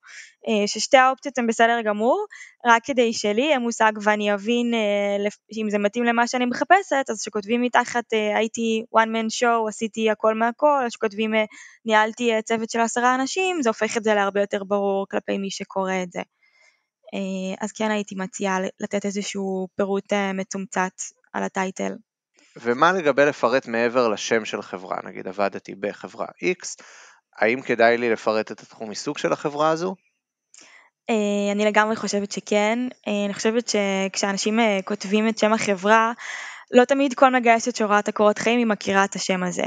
Uh, 0.47 0.67
ששתי 0.67 0.97
האופציות 0.97 1.37
הן 1.37 1.47
בסדר 1.47 1.81
גמור, 1.81 2.25
רק 2.65 2.81
כדי 2.85 3.13
שלי 3.13 3.41
יהיה 3.41 3.59
מושג 3.59 3.91
ואני 4.03 4.33
אבין 4.33 4.73
uh, 4.73 5.61
אם 5.61 5.69
זה 5.69 5.77
מתאים 5.77 6.03
למה 6.03 6.27
שאני 6.27 6.45
מחפשת, 6.45 7.09
אז 7.09 7.21
כשכותבים 7.21 7.61
מתחת 7.61 8.13
uh, 8.13 8.37
הייתי 8.37 8.83
one 8.95 9.07
man 9.07 9.41
show, 9.41 9.67
עשיתי 9.69 10.09
הכל 10.09 10.33
מהכל, 10.35 10.81
אז 10.85 10.91
כשכותבים 10.91 11.33
uh, 11.33 11.37
ניהלתי 11.85 12.37
uh, 12.37 12.41
צוות 12.41 12.69
של 12.69 12.79
עשרה 12.79 13.15
אנשים, 13.15 13.61
זה 13.61 13.69
הופך 13.69 13.97
את 13.97 14.03
זה 14.03 14.13
להרבה 14.13 14.41
יותר 14.41 14.63
ברור 14.63 15.05
כלפי 15.11 15.37
מי 15.37 15.51
שקורא 15.51 15.93
את 16.03 16.11
זה. 16.11 16.21
אה, 17.13 17.55
אז 17.61 17.71
כן 17.71 17.91
הייתי 17.91 18.15
מציעה 18.15 18.57
לתת 18.79 19.05
איזשהו 19.05 19.67
פירוט 19.75 20.13
אה, 20.13 20.33
מצומצת 20.33 20.91
על 21.33 21.43
הטייטל. 21.43 21.93
ומה 22.61 22.91
לגבי 22.91 23.25
לפרט 23.25 23.67
מעבר 23.67 24.07
לשם 24.09 24.45
של 24.45 24.61
חברה? 24.61 24.97
נגיד 25.03 25.27
עבדתי 25.27 25.75
בחברה 25.75 26.25
X, 26.25 26.83
האם 27.37 27.61
כדאי 27.61 27.97
לי 27.97 28.09
לפרט 28.09 28.51
את 28.51 28.59
התחום 28.59 28.89
עיסוק 28.89 29.17
של 29.17 29.33
החברה 29.33 29.69
הזו? 29.69 29.95
אה, 31.09 31.51
אני 31.51 31.65
לגמרי 31.65 31.95
חושבת 31.95 32.31
שכן, 32.31 32.79
אני 33.25 33.33
חושבת 33.33 33.67
שכשאנשים 33.67 34.59
כותבים 34.85 35.27
את 35.27 35.37
שם 35.37 35.53
החברה, 35.53 36.13
לא 36.71 36.85
תמיד 36.85 37.13
כל 37.13 37.29
מגייסת 37.29 37.75
שרואה 37.75 37.99
את 37.99 38.07
הקורות 38.07 38.37
חיים 38.37 38.59
היא 38.59 38.67
מכירה 38.67 39.03
את 39.03 39.15
השם 39.15 39.43
הזה. 39.43 39.63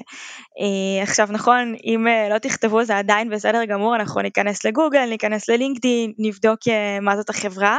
אה, 0.61 1.03
עכשיו 1.03 1.29
נכון, 1.31 1.75
אם 1.85 2.09
אה, 2.09 2.29
לא 2.29 2.39
תכתבו 2.39 2.85
זה 2.85 2.99
עדיין 2.99 3.31
בסדר 3.31 3.65
גמור, 3.65 3.97
אנחנו 3.97 4.21
ניכנס 4.21 4.65
לגוגל, 4.65 5.07
ניכנס 5.07 5.49
ללינקדאין, 5.49 6.13
נבדוק 6.19 6.59
אה, 6.69 7.01
מה 7.01 7.17
זאת 7.17 7.31
החברה. 7.31 7.79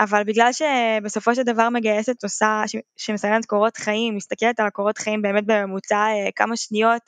אבל 0.00 0.24
בגלל 0.24 0.50
שבסופו 0.52 1.34
של 1.34 1.42
דבר 1.42 1.68
מגייסת 1.68 2.22
עושה, 2.22 2.62
שמסיימת 2.96 3.46
קורות 3.46 3.76
חיים, 3.76 4.16
מסתכלת 4.16 4.60
על 4.60 4.66
הקורות 4.66 4.98
חיים 4.98 5.22
באמת 5.22 5.44
בממוצע 5.46 6.06
כמה 6.36 6.56
שניות, 6.56 7.02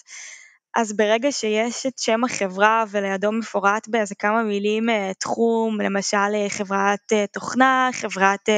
אז 0.77 0.97
ברגע 0.97 1.33
שיש 1.33 1.87
את 1.87 1.99
שם 1.99 2.25
החברה 2.25 2.85
ולידו 2.91 3.33
מפורט 3.33 3.89
באיזה 3.89 4.15
כמה 4.15 4.43
מילים 4.43 4.87
תחום, 5.19 5.81
למשל 5.81 6.49
חברת 6.49 7.13
תוכנה, 7.33 7.91
חברת 7.93 8.49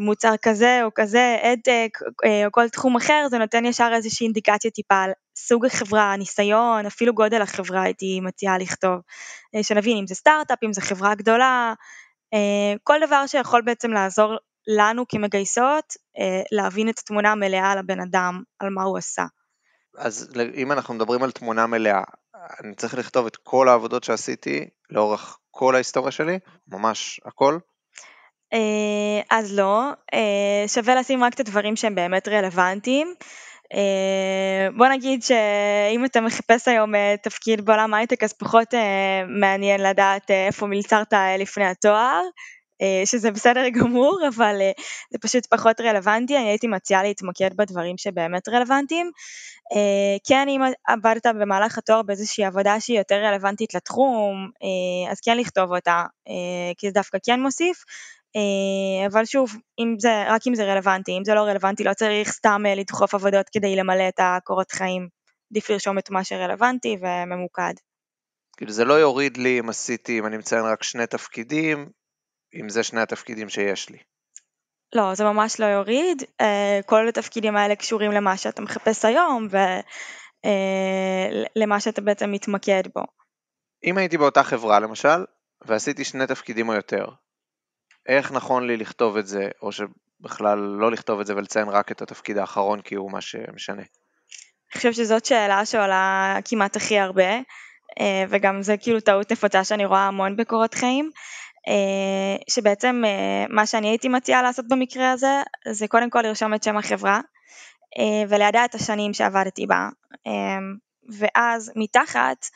מוצר 0.00 0.34
כזה 0.42 0.80
או 0.84 0.88
כזה, 0.94 1.36
אדטק 1.42 1.98
אה, 2.24 2.46
או 2.46 2.52
כל 2.52 2.68
תחום 2.68 2.96
אחר, 2.96 3.26
זה 3.30 3.38
נותן 3.38 3.64
ישר 3.64 3.90
איזושהי 3.94 4.24
אינדיקציה 4.24 4.70
טיפה 4.70 4.94
על 4.94 5.10
סוג 5.36 5.66
החברה, 5.66 6.12
הניסיון, 6.12 6.86
אפילו 6.86 7.14
גודל 7.14 7.42
החברה 7.42 7.82
הייתי 7.82 8.20
מציעה 8.20 8.58
לכתוב, 8.58 9.00
אה, 9.54 9.62
שנבין 9.62 9.96
אם 9.96 10.06
זה 10.06 10.14
סטארט-אפ, 10.14 10.58
אם 10.64 10.72
זה 10.72 10.80
חברה 10.80 11.14
גדולה, 11.14 11.74
כל 12.82 12.98
דבר 13.06 13.26
שיכול 13.26 13.62
בעצם 13.62 13.90
לעזור 13.90 14.36
לנו 14.66 15.04
כמגייסות 15.08 15.84
להבין 16.52 16.88
את 16.88 16.98
התמונה 16.98 17.32
המלאה 17.32 17.72
על 17.72 17.78
הבן 17.78 18.00
אדם, 18.00 18.42
על 18.58 18.70
מה 18.70 18.82
הוא 18.82 18.98
עשה. 18.98 19.24
אז 19.98 20.32
אם 20.54 20.72
אנחנו 20.72 20.94
מדברים 20.94 21.22
על 21.22 21.30
תמונה 21.30 21.66
מלאה, 21.66 22.02
אני 22.60 22.74
צריך 22.74 22.94
לכתוב 22.94 23.26
את 23.26 23.36
כל 23.36 23.68
העבודות 23.68 24.04
שעשיתי 24.04 24.68
לאורך 24.90 25.38
כל 25.50 25.74
ההיסטוריה 25.74 26.10
שלי, 26.10 26.38
ממש 26.68 27.20
הכל? 27.24 27.58
אה, 28.52 29.38
אז 29.38 29.58
לא, 29.58 29.90
אה, 30.14 30.68
שווה 30.68 30.94
לשים 30.94 31.24
רק 31.24 31.34
את 31.34 31.40
הדברים 31.40 31.76
שהם 31.76 31.94
באמת 31.94 32.28
רלוונטיים. 32.28 33.14
אה, 33.74 34.68
בוא 34.76 34.86
נגיד 34.86 35.22
שאם 35.22 36.04
אתה 36.04 36.20
מחפש 36.20 36.68
היום 36.68 36.92
תפקיד 37.22 37.64
בעולם 37.64 37.94
הייטק 37.94 38.24
אז 38.24 38.32
פחות 38.32 38.74
מעניין 39.40 39.82
לדעת 39.82 40.30
איפה 40.30 40.66
מלצרת 40.66 41.12
לפני 41.38 41.64
התואר, 41.64 42.22
שזה 43.04 43.30
בסדר 43.30 43.68
גמור, 43.80 44.18
אבל 44.28 44.56
זה 45.10 45.18
פשוט 45.18 45.46
פחות 45.46 45.80
רלוונטי, 45.80 46.36
אני 46.36 46.48
הייתי 46.48 46.66
מציעה 46.66 47.02
להתמקד 47.02 47.50
בדברים 47.56 47.98
שבאמת 47.98 48.48
רלוונטיים. 48.48 49.10
כן, 50.28 50.48
אם 50.48 50.60
עבדת 50.88 51.26
במהלך 51.26 51.78
התואר 51.78 52.02
באיזושהי 52.02 52.44
עבודה 52.44 52.80
שהיא 52.80 52.98
יותר 52.98 53.14
רלוונטית 53.14 53.74
לתחום, 53.74 54.50
אז 55.10 55.20
כן 55.20 55.38
לכתוב 55.38 55.74
אותה, 55.74 56.04
כי 56.78 56.86
זה 56.86 56.92
דווקא 56.94 57.18
כן 57.24 57.40
מוסיף. 57.40 57.84
אה, 58.36 59.06
אבל 59.06 59.24
שוב, 59.24 59.56
אם 59.78 59.94
זה, 59.98 60.24
רק 60.28 60.40
אם 60.46 60.54
זה 60.54 60.64
רלוונטי, 60.64 61.12
אם 61.18 61.24
זה 61.24 61.34
לא 61.34 61.40
רלוונטי 61.40 61.84
לא 61.84 61.94
צריך 61.94 62.32
סתם 62.32 62.62
אה, 62.66 62.74
לדחוף 62.74 63.14
עבודות 63.14 63.46
כדי 63.52 63.76
למלא 63.76 64.08
את 64.08 64.20
הקורות 64.20 64.72
חיים, 64.72 65.08
עדיף 65.52 65.70
לרשום 65.70 65.98
את 65.98 66.10
מה 66.10 66.24
שרלוונטי 66.24 66.96
וממוקד. 67.00 67.74
כאילו 68.56 68.72
זה 68.72 68.84
לא 68.84 68.94
יוריד 68.94 69.36
לי 69.36 69.60
אם 69.60 69.68
עשיתי, 69.68 70.18
אם 70.18 70.26
אני 70.26 70.36
מציין 70.36 70.64
רק 70.64 70.82
שני 70.82 71.06
תפקידים, 71.06 71.90
אם 72.60 72.68
זה 72.68 72.82
שני 72.82 73.00
התפקידים 73.00 73.48
שיש 73.48 73.90
לי. 73.90 73.98
לא, 74.94 75.14
זה 75.14 75.24
ממש 75.24 75.60
לא 75.60 75.66
יוריד, 75.66 76.22
אה, 76.40 76.80
כל 76.86 77.08
התפקידים 77.08 77.56
האלה 77.56 77.76
קשורים 77.76 78.12
למה 78.12 78.36
שאתה 78.36 78.62
מחפש 78.62 79.04
היום 79.04 79.48
ולמה 81.56 81.80
שאתה 81.80 82.00
בעצם 82.00 82.32
מתמקד 82.32 82.82
בו. 82.94 83.02
אם 83.84 83.98
הייתי 83.98 84.18
באותה 84.18 84.42
חברה 84.42 84.80
למשל, 84.80 85.24
ועשיתי 85.64 86.04
שני 86.04 86.26
תפקידים 86.26 86.68
או 86.68 86.74
יותר, 86.74 87.04
איך 88.06 88.32
נכון 88.32 88.66
לי 88.66 88.76
לכתוב 88.76 89.16
את 89.16 89.26
זה, 89.26 89.48
או 89.62 89.70
שבכלל 89.72 90.58
לא 90.58 90.90
לכתוב 90.90 91.20
את 91.20 91.26
זה 91.26 91.36
ולציין 91.36 91.68
רק 91.68 91.92
את 91.92 92.02
התפקיד 92.02 92.38
האחרון 92.38 92.80
כי 92.80 92.94
הוא 92.94 93.12
מה 93.12 93.20
שמשנה? 93.20 93.82
אני 93.82 94.76
חושבת 94.76 94.94
שזאת 94.94 95.24
שאלה 95.24 95.66
שעולה 95.66 96.38
כמעט 96.44 96.76
הכי 96.76 96.98
הרבה, 96.98 97.30
אה, 98.00 98.24
וגם 98.28 98.62
זה 98.62 98.76
כאילו 98.76 99.00
טעות 99.00 99.32
נפוצה 99.32 99.64
שאני 99.64 99.84
רואה 99.84 100.06
המון 100.06 100.36
בקורות 100.36 100.74
חיים, 100.74 101.10
אה, 101.68 102.42
שבעצם 102.50 103.02
אה, 103.06 103.44
מה 103.48 103.66
שאני 103.66 103.88
הייתי 103.88 104.08
מציעה 104.08 104.42
לעשות 104.42 104.68
במקרה 104.68 105.12
הזה, 105.12 105.42
זה 105.68 105.88
קודם 105.88 106.10
כל 106.10 106.22
לרשום 106.22 106.54
את 106.54 106.62
שם 106.62 106.76
החברה, 106.76 107.20
ולידע 108.28 108.64
את 108.64 108.74
השנים 108.74 109.12
שעבדתי 109.12 109.66
בה, 109.66 109.88
ואז 111.18 111.72
מתחת 111.76 112.46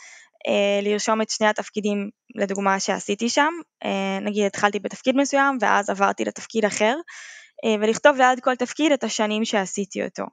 לרשום 0.82 1.22
את 1.22 1.30
שני 1.30 1.46
התפקידים 1.46 2.10
לדוגמה 2.34 2.80
שעשיתי 2.80 3.28
שם, 3.28 3.52
אה, 3.84 4.18
נגיד 4.20 4.46
התחלתי 4.46 4.78
בתפקיד 4.78 5.16
מסוים 5.16 5.58
ואז 5.60 5.90
עברתי 5.90 6.24
לתפקיד 6.24 6.64
אחר, 6.64 6.96
אה, 7.64 7.74
ולכתוב 7.80 8.16
ליד 8.16 8.40
כל 8.40 8.56
תפקיד 8.56 8.92
את 8.92 9.04
השנים 9.04 9.44
שעשיתי 9.44 10.04
אותו. 10.04 10.24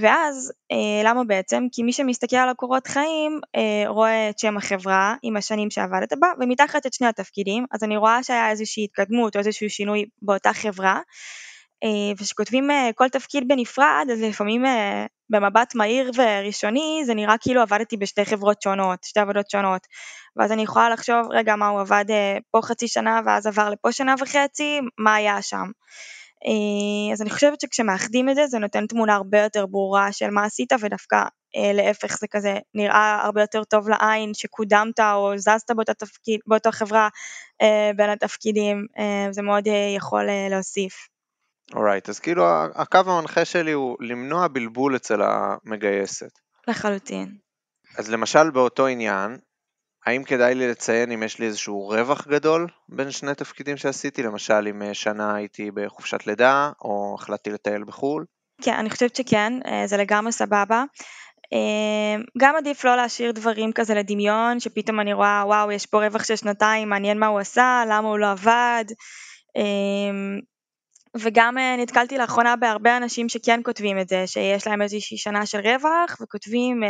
ואז 0.00 0.52
למה 1.04 1.24
בעצם? 1.24 1.66
כי 1.72 1.82
מי 1.82 1.92
שמסתכל 1.92 2.36
על 2.36 2.48
הקורות 2.48 2.86
חיים 2.86 3.40
רואה 3.86 4.30
את 4.30 4.38
שם 4.38 4.56
החברה 4.56 5.14
עם 5.22 5.36
השנים 5.36 5.70
שעבדת 5.70 6.12
בה 6.20 6.26
ומתחת 6.40 6.86
את 6.86 6.92
שני 6.92 7.06
התפקידים 7.06 7.66
אז 7.72 7.84
אני 7.84 7.96
רואה 7.96 8.22
שהיה 8.22 8.50
איזושהי 8.50 8.84
התקדמות 8.84 9.36
או 9.36 9.38
איזשהו 9.38 9.70
שינוי 9.70 10.04
באותה 10.22 10.52
חברה 10.52 11.00
וכשכותבים 12.18 12.70
כל 12.94 13.08
תפקיד 13.08 13.48
בנפרד 13.48 14.06
אז 14.12 14.22
לפעמים 14.22 14.64
במבט 15.30 15.74
מהיר 15.74 16.10
וראשוני 16.16 17.02
זה 17.06 17.14
נראה 17.14 17.34
כאילו 17.40 17.60
עבדתי 17.60 17.96
בשתי 17.96 18.24
חברות 18.24 18.62
שונות, 18.62 19.04
שתי 19.04 19.20
עבודות 19.20 19.50
שונות. 19.50 19.86
ואז 20.36 20.52
אני 20.52 20.62
יכולה 20.62 20.90
לחשוב, 20.90 21.26
רגע, 21.30 21.56
מה 21.56 21.68
הוא 21.68 21.80
עבד 21.80 22.04
אה, 22.10 22.38
פה 22.50 22.60
חצי 22.62 22.88
שנה 22.88 23.20
ואז 23.26 23.46
עבר 23.46 23.70
לפה 23.70 23.92
שנה 23.92 24.14
וחצי, 24.20 24.80
מה 24.98 25.14
היה 25.14 25.42
שם. 25.42 25.70
אה, 26.46 27.12
אז 27.12 27.22
אני 27.22 27.30
חושבת 27.30 27.60
שכשמאחדים 27.60 28.28
את 28.28 28.34
זה, 28.34 28.46
זה 28.46 28.58
נותן 28.58 28.86
תמונה 28.86 29.14
הרבה 29.14 29.42
יותר 29.42 29.66
ברורה 29.66 30.12
של 30.12 30.30
מה 30.30 30.44
עשית, 30.44 30.72
ודווקא 30.80 31.16
אה, 31.56 31.72
להפך 31.72 32.16
זה 32.18 32.26
כזה 32.30 32.58
נראה 32.74 33.20
הרבה 33.22 33.40
יותר 33.40 33.64
טוב 33.64 33.88
לעין 33.88 34.34
שקודמת 34.34 35.00
או 35.00 35.32
זזת 35.36 35.70
באותה 35.70 35.94
תפקיד, 35.94 36.40
באותה 36.46 36.72
חברה 36.72 37.08
בין 37.96 38.10
התפקידים, 38.10 38.86
זה 39.30 39.42
מאוד 39.42 39.64
יכול 39.96 40.28
להוסיף. 40.50 41.13
אורייט, 41.72 42.06
right, 42.06 42.10
אז 42.10 42.20
כאילו 42.20 42.44
הקו 42.74 42.98
המנחה 43.06 43.44
שלי 43.44 43.72
הוא 43.72 43.96
למנוע 44.00 44.48
בלבול 44.48 44.96
אצל 44.96 45.20
המגייסת. 45.22 46.38
לחלוטין. 46.68 47.36
אז 47.98 48.10
למשל 48.10 48.50
באותו 48.50 48.86
עניין, 48.86 49.38
האם 50.06 50.24
כדאי 50.24 50.54
לי 50.54 50.68
לציין 50.68 51.12
אם 51.12 51.22
יש 51.22 51.38
לי 51.38 51.46
איזשהו 51.46 51.88
רווח 51.88 52.28
גדול 52.28 52.66
בין 52.88 53.10
שני 53.10 53.34
תפקידים 53.34 53.76
שעשיתי? 53.76 54.22
למשל 54.22 54.66
אם 54.70 54.82
אה, 54.82 54.94
שנה 54.94 55.34
הייתי 55.34 55.70
בחופשת 55.70 56.26
לידה, 56.26 56.70
או 56.80 57.16
החלטתי 57.18 57.50
לטייל 57.50 57.84
בחו"ל? 57.84 58.24
כן, 58.62 58.74
אני 58.74 58.90
חושבת 58.90 59.16
שכן, 59.16 59.52
אה, 59.66 59.86
זה 59.86 59.96
לגמרי 59.96 60.32
סבבה. 60.32 60.84
אה, 61.52 62.22
גם 62.38 62.56
עדיף 62.56 62.84
לא 62.84 62.96
להשאיר 62.96 63.32
דברים 63.32 63.72
כזה 63.72 63.94
לדמיון, 63.94 64.60
שפתאום 64.60 65.00
אני 65.00 65.12
רואה, 65.12 65.42
וואו, 65.46 65.72
יש 65.72 65.86
פה 65.86 66.06
רווח 66.06 66.24
של 66.24 66.36
שנתיים, 66.36 66.88
מעניין 66.88 67.18
מה 67.18 67.26
הוא 67.26 67.38
עשה, 67.38 67.84
למה 67.88 68.08
הוא 68.08 68.18
לא 68.18 68.30
עבד. 68.30 68.84
וגם 71.16 71.56
נתקלתי 71.78 72.18
לאחרונה 72.18 72.56
בהרבה 72.56 72.96
אנשים 72.96 73.28
שכן 73.28 73.60
כותבים 73.64 73.98
את 74.00 74.08
זה, 74.08 74.26
שיש 74.26 74.66
להם 74.66 74.82
איזושהי 74.82 75.18
שנה 75.18 75.46
של 75.46 75.58
רווח, 75.58 76.16
וכותבים 76.20 76.80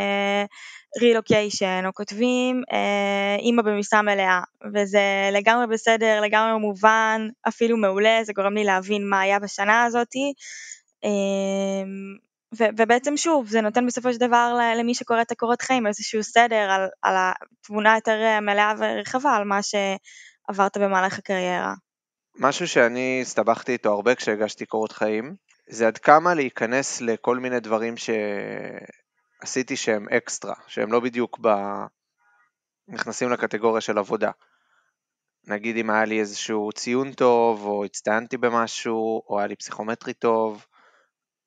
רילוקיישן, 1.01 1.83
או 1.87 1.95
כותבים 1.95 2.63
אימא 3.39 3.63
במשרה 3.63 4.03
מלאה, 4.03 4.41
וזה 4.75 5.01
לגמרי 5.33 5.67
בסדר, 5.67 6.21
לגמרי 6.21 6.59
מובן, 6.61 7.29
אפילו 7.49 7.77
מעולה, 7.77 8.21
זה 8.25 8.33
גורם 8.33 8.55
לי 8.55 8.65
להבין 8.65 9.09
מה 9.09 9.21
היה 9.21 9.39
בשנה 9.39 9.85
הזאתי. 9.85 10.33
אמ, 11.05 12.17
ו- 12.59 12.73
ובעצם 12.79 13.17
שוב, 13.17 13.49
זה 13.49 13.61
נותן 13.61 13.87
בסופו 13.87 14.13
של 14.13 14.19
דבר 14.19 14.59
למי 14.79 14.95
שקורא 14.95 15.23
את 15.23 15.31
הקורות 15.33 15.63
חיים 15.63 15.87
איזשהו 15.87 16.23
סדר 16.23 16.71
על, 16.71 16.89
על 17.03 17.15
התמונה 17.17 17.95
יותר 17.95 18.41
מלאה 18.43 18.73
ורחבה 18.79 19.31
על 19.37 19.45
מה 19.45 19.61
שעברת 19.63 20.79
במהלך 20.79 21.19
הקריירה. 21.19 21.75
משהו 22.37 22.69
שאני 22.69 23.19
הסתבכתי 23.23 23.73
איתו 23.73 23.93
הרבה 23.93 24.15
כשהגשתי 24.15 24.67
קורות 24.67 24.93
חיים, 24.93 25.35
זה 25.69 25.87
עד 25.87 25.99
כמה 25.99 26.35
להיכנס 26.35 27.01
לכל 27.01 27.39
מיני 27.39 27.61
דברים 27.61 27.95
שעשיתי 29.43 29.77
שהם 29.77 30.09
אקסטרה, 30.09 30.55
שהם 30.67 30.93
לא 30.93 31.01
בדיוק 31.01 31.39
ב... 31.41 31.49
נכנסים 32.89 33.31
לקטגוריה 33.31 33.81
של 33.81 33.99
עבודה. 33.99 34.31
נגיד 35.47 35.77
אם 35.77 35.91
היה 35.91 36.05
לי 36.05 36.21
איזשהו 36.21 36.73
ציון 36.73 37.13
טוב, 37.13 37.67
או 37.67 37.85
הצטיינתי 37.85 38.37
במשהו, 38.37 39.23
או 39.29 39.39
היה 39.39 39.47
לי 39.47 39.57
פסיכומטרי 39.57 40.15
טוב, 40.15 40.67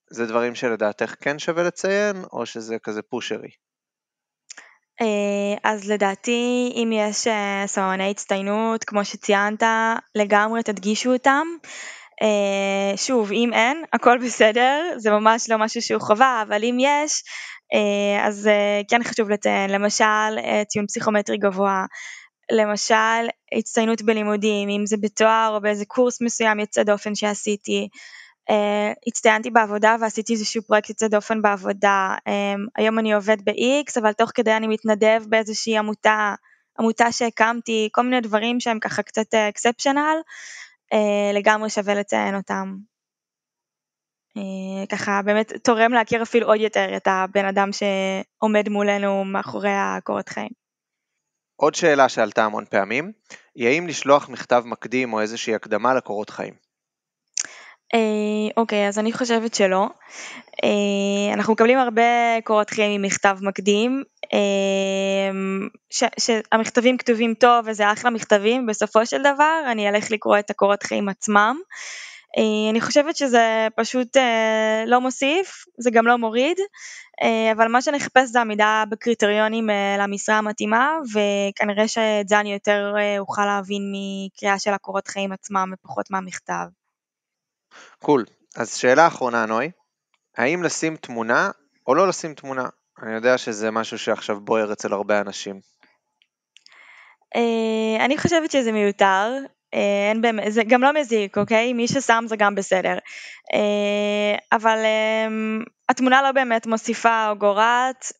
זה 0.09 0.25
דברים 0.25 0.55
שלדעתך 0.55 1.15
כן 1.21 1.39
שווה 1.39 1.63
לציין, 1.63 2.15
או 2.33 2.45
שזה 2.45 2.79
כזה 2.79 3.01
פושרי? 3.01 3.49
אה, 5.01 5.71
אז 5.71 5.91
לדעתי 5.91 6.71
אם 6.75 6.91
יש 6.93 7.27
אה, 7.27 7.63
סממני 7.67 8.11
הצטיינות, 8.11 8.83
כמו 8.83 9.05
שציינת, 9.05 9.63
לגמרי 10.15 10.63
תדגישו 10.63 11.13
אותם. 11.13 11.47
אה, 12.21 12.97
שוב, 12.97 13.31
אם 13.31 13.53
אין, 13.53 13.83
הכל 13.93 14.17
בסדר, 14.17 14.93
זה 14.97 15.11
ממש 15.11 15.49
לא 15.49 15.57
משהו 15.57 15.81
שהוא 15.81 16.01
חובה, 16.01 16.43
אבל 16.47 16.63
אם 16.63 16.77
יש, 16.79 17.23
אז 18.23 18.49
כן 18.89 19.03
חשוב 19.03 19.29
לציין, 19.29 19.69
למשל 19.69 20.39
ציון 20.67 20.87
פסיכומטרי 20.87 21.37
גבוה, 21.37 21.85
למשל 22.51 23.27
הצטיינות 23.57 24.01
בלימודים, 24.01 24.69
אם 24.69 24.85
זה 24.85 24.97
בתואר 25.01 25.51
או 25.55 25.61
באיזה 25.61 25.85
קורס 25.85 26.21
מסוים 26.21 26.59
יוצא 26.59 26.83
דופן 26.83 27.15
שעשיתי. 27.15 27.87
Uh, 28.49 28.99
הצטיינתי 29.07 29.49
בעבודה 29.49 29.95
ועשיתי 30.01 30.33
איזשהו 30.33 30.61
פרויקט 30.61 30.89
יוצא 30.89 31.07
דופן 31.07 31.41
בעבודה. 31.41 32.15
Um, 32.19 32.31
היום 32.75 32.99
אני 32.99 33.13
עובד 33.13 33.37
ב-X, 33.45 33.99
אבל 34.01 34.13
תוך 34.13 34.31
כדי 34.33 34.53
אני 34.53 34.67
מתנדב 34.67 35.23
באיזושהי 35.29 35.77
עמותה, 35.77 36.35
עמותה 36.79 37.11
שהקמתי, 37.11 37.89
כל 37.91 38.01
מיני 38.01 38.21
דברים 38.21 38.59
שהם 38.59 38.79
ככה 38.79 39.03
קצת 39.03 39.33
אקספשיונל, 39.33 40.17
uh, 40.23 40.95
uh, 40.95 41.37
לגמרי 41.37 41.69
שווה 41.69 41.93
לציין 41.93 42.35
אותם. 42.35 42.75
ככה 44.91 45.21
באמת 45.25 45.53
תורם 45.63 45.93
להכיר 45.93 46.23
אפילו 46.23 46.47
עוד 46.47 46.59
יותר 46.59 46.97
את 46.97 47.07
הבן 47.07 47.45
אדם 47.45 47.69
שעומד 47.71 48.69
מולנו 48.69 49.25
מאחורי 49.25 49.71
הקורות 49.73 50.29
חיים. 50.29 50.49
עוד 51.55 51.75
שאלה 51.75 52.09
שעלתה 52.09 52.45
המון 52.45 52.65
פעמים, 52.65 53.11
היא 53.55 53.67
האם 53.67 53.87
לשלוח 53.87 54.29
מכתב 54.29 54.63
מקדים 54.65 55.13
או 55.13 55.21
איזושהי 55.21 55.55
הקדמה 55.55 55.93
לקורות 55.93 56.29
חיים? 56.29 56.66
אה, 57.93 57.99
אוקיי, 58.57 58.87
אז 58.87 58.99
אני 58.99 59.13
חושבת 59.13 59.53
שלא. 59.53 59.87
אה, 60.63 61.33
אנחנו 61.33 61.53
מקבלים 61.53 61.77
הרבה 61.77 62.41
קורות 62.43 62.69
חיים 62.69 62.91
עם 62.91 63.01
מכתב 63.01 63.37
מקדים, 63.41 64.03
אה, 64.33 65.99
שהמכתבים 66.19 66.97
כתובים 66.97 67.33
טוב 67.33 67.65
וזה 67.67 67.91
אחלה 67.91 68.11
מכתבים, 68.11 68.65
בסופו 68.65 69.05
של 69.05 69.19
דבר 69.19 69.61
אני 69.71 69.89
אלך 69.89 70.11
לקרוא 70.11 70.39
את 70.39 70.49
הקורות 70.49 70.83
חיים 70.83 71.09
עצמם. 71.09 71.57
אני 72.71 72.81
חושבת 72.81 73.15
שזה 73.15 73.67
פשוט 73.75 74.17
לא 74.87 75.01
מוסיף, 75.01 75.65
זה 75.77 75.91
גם 75.91 76.07
לא 76.07 76.17
מוריד, 76.17 76.57
אבל 77.51 77.67
מה 77.67 77.81
שאני 77.81 77.97
אחפש 77.97 78.29
זה 78.29 78.41
עמידה 78.41 78.83
בקריטריונים 78.89 79.69
למשרה 79.99 80.37
המתאימה, 80.37 80.97
וכנראה 81.13 81.87
שאת 81.87 82.27
זה 82.27 82.39
אני 82.39 82.53
יותר 82.53 82.93
אוכל 83.19 83.45
להבין 83.45 83.81
מקריאה 83.91 84.59
של 84.59 84.73
הקורות 84.73 85.07
חיים 85.07 85.31
עצמם 85.31 85.73
ופחות 85.73 86.11
מהמכתב. 86.11 86.76
קול. 87.99 88.25
אז 88.55 88.75
שאלה 88.75 89.07
אחרונה, 89.07 89.45
נוי, 89.45 89.71
האם 90.37 90.63
לשים 90.63 90.95
תמונה 90.95 91.49
או 91.87 91.95
לא 91.95 92.07
לשים 92.07 92.33
תמונה? 92.33 92.65
אני 93.03 93.15
יודע 93.15 93.37
שזה 93.37 93.71
משהו 93.71 93.97
שעכשיו 93.97 94.39
בוער 94.39 94.73
אצל 94.73 94.93
הרבה 94.93 95.21
אנשים. 95.21 95.59
אה, 97.35 98.05
אני 98.05 98.17
חושבת 98.17 98.51
שזה 98.51 98.71
מיותר, 98.71 99.37
אה, 99.73 100.09
אין 100.09 100.21
באמת, 100.21 100.51
זה 100.51 100.63
גם 100.63 100.81
לא 100.81 100.93
מזיק, 100.93 101.37
אוקיי? 101.37 101.73
מי 101.73 101.87
ששם 101.87 102.23
זה 102.27 102.35
גם 102.35 102.55
בסדר. 102.55 102.97
אה, 103.53 104.57
אבל 104.57 104.77
התמונה 105.89 106.21
לא 106.21 106.31
באמת 106.31 106.67
מוסיפה 106.67 107.29
או 107.29 107.35
גורעת. 107.35 108.11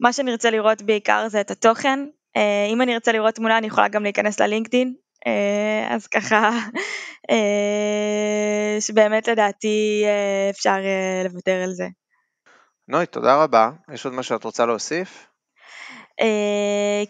מה 0.00 0.12
שאני 0.12 0.30
ארצה 0.30 0.50
לראות 0.50 0.82
בעיקר 0.82 1.28
זה 1.28 1.40
את 1.40 1.50
התוכן. 1.50 2.00
אם 2.72 2.82
אני 2.82 2.94
ארצה 2.94 3.12
לראות 3.12 3.34
תמונה 3.34 3.58
אני 3.58 3.66
יכולה 3.66 3.88
גם 3.88 4.02
להיכנס 4.02 4.40
ללינקדין, 4.40 4.94
אז 5.88 6.06
ככה, 6.06 6.50
אה, 7.30 8.80
שבאמת 8.80 9.28
לדעתי 9.28 10.02
אה, 10.04 10.50
אפשר 10.50 10.76
לוותר 11.24 11.62
על 11.64 11.72
זה. 11.72 11.86
נוי, 12.88 13.06
תודה 13.06 13.42
רבה. 13.42 13.70
יש 13.94 14.04
עוד 14.04 14.14
משהו 14.14 14.36
שאת 14.36 14.44
רוצה 14.44 14.66
להוסיף? 14.66 15.26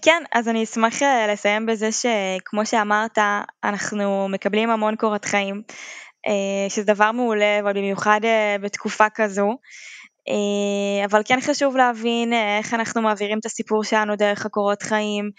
כן, 0.03 0.22
אז 0.35 0.48
אני 0.48 0.64
אשמח 0.64 1.03
לסיים 1.29 1.66
בזה 1.66 1.88
שכמו 1.92 2.66
שאמרת, 2.66 3.18
אנחנו 3.64 4.29
מקבלים 4.29 4.70
המון 4.70 4.96
קורות 4.96 5.24
חיים, 5.24 5.62
שזה 6.68 6.94
דבר 6.94 7.12
מעולה, 7.12 7.61
אבל 7.61 7.72
במיוחד 7.72 8.20
בתקופה 8.62 9.07
כזו. 9.14 9.57
אבל 11.05 11.22
כן 11.24 11.40
חשוב 11.40 11.77
להבין 11.77 12.33
איך 12.33 12.74
אנחנו 12.74 13.03
מעבירים 13.03 13.38
את 13.38 13.46
הסיפור 13.46 13.85
שלנו 13.85 14.16
דרך 14.16 14.46
הקורות 14.46 14.83
חיים, 14.83 15.24
אה, 15.24 15.31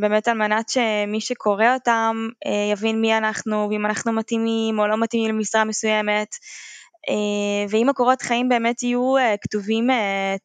באמת 0.00 0.28
על 0.28 0.34
מנת 0.36 0.68
שמי 0.68 1.20
שקורא 1.20 1.74
אותם 1.74 2.28
אה, 2.46 2.72
יבין 2.72 3.00
מי 3.00 3.16
אנחנו 3.16 3.68
ואם 3.70 3.86
אנחנו 3.86 4.12
מתאימים 4.12 4.78
או 4.78 4.86
לא 4.86 4.96
מתאימים 4.96 5.34
למשרה 5.34 5.64
מסוימת. 5.64 6.28
אה, 7.08 7.66
ואם 7.68 7.88
הקורות 7.88 8.22
חיים 8.22 8.48
באמת 8.48 8.82
יהיו 8.82 9.14
כתובים 9.42 9.86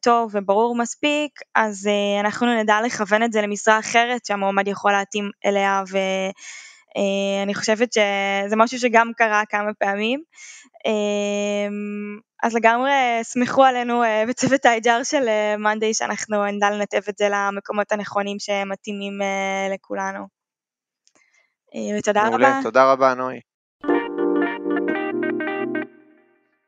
טוב 0.02 0.30
וברור 0.34 0.76
מספיק, 0.76 1.30
אז 1.54 1.88
אנחנו 2.20 2.46
נדע 2.62 2.76
לכוון 2.86 3.22
את 3.22 3.32
זה 3.32 3.42
למשרה 3.42 3.78
אחרת 3.78 4.26
שהמועמד 4.26 4.68
יכול 4.68 4.92
להתאים 4.92 5.30
אליה, 5.46 5.82
ואני 5.90 7.54
חושבת 7.54 7.92
שזה 7.92 8.56
משהו 8.56 8.78
שגם 8.78 9.10
קרה 9.16 9.42
כמה 9.48 9.70
פעמים. 9.78 10.20
אז 12.46 12.54
לגמרי 12.54 12.92
סמכו 13.22 13.64
עלינו 13.64 14.02
אה, 14.02 14.24
בצוות 14.28 14.66
ה-HR 14.66 15.04
של 15.04 15.24
מאנדיי 15.58 15.88
אה, 15.88 15.94
שאנחנו 15.94 16.46
נדע 16.46 16.70
לנתב 16.70 17.00
את 17.08 17.18
זה 17.18 17.28
למקומות 17.28 17.92
הנכונים 17.92 18.38
שמתאימים 18.38 19.22
אה, 19.22 19.74
לכולנו. 19.74 20.26
ותודה 21.98 22.20
רבה. 22.20 22.30
מעולה, 22.30 22.60
תודה 22.62 22.92
רבה 22.92 23.14
נוי. 23.14 23.40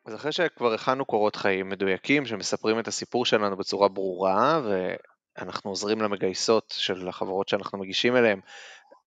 אז 0.07 0.15
אחרי 0.15 0.33
שכבר 0.33 0.75
הכנו 0.75 1.05
קורות 1.05 1.37
חיים 1.37 1.69
מדויקים 1.69 2.27
שמספרים 2.27 2.79
את 2.79 2.89
הסיפור 2.89 3.27
שלנו 3.27 3.57
בצורה 3.57 3.89
ברורה 3.89 4.61
ואנחנו 4.65 5.71
עוזרים 5.71 6.01
למגייסות 6.01 6.75
של 6.79 7.09
החברות 7.09 7.49
שאנחנו 7.49 7.79
מגישים 7.79 8.17
אליהן 8.17 8.41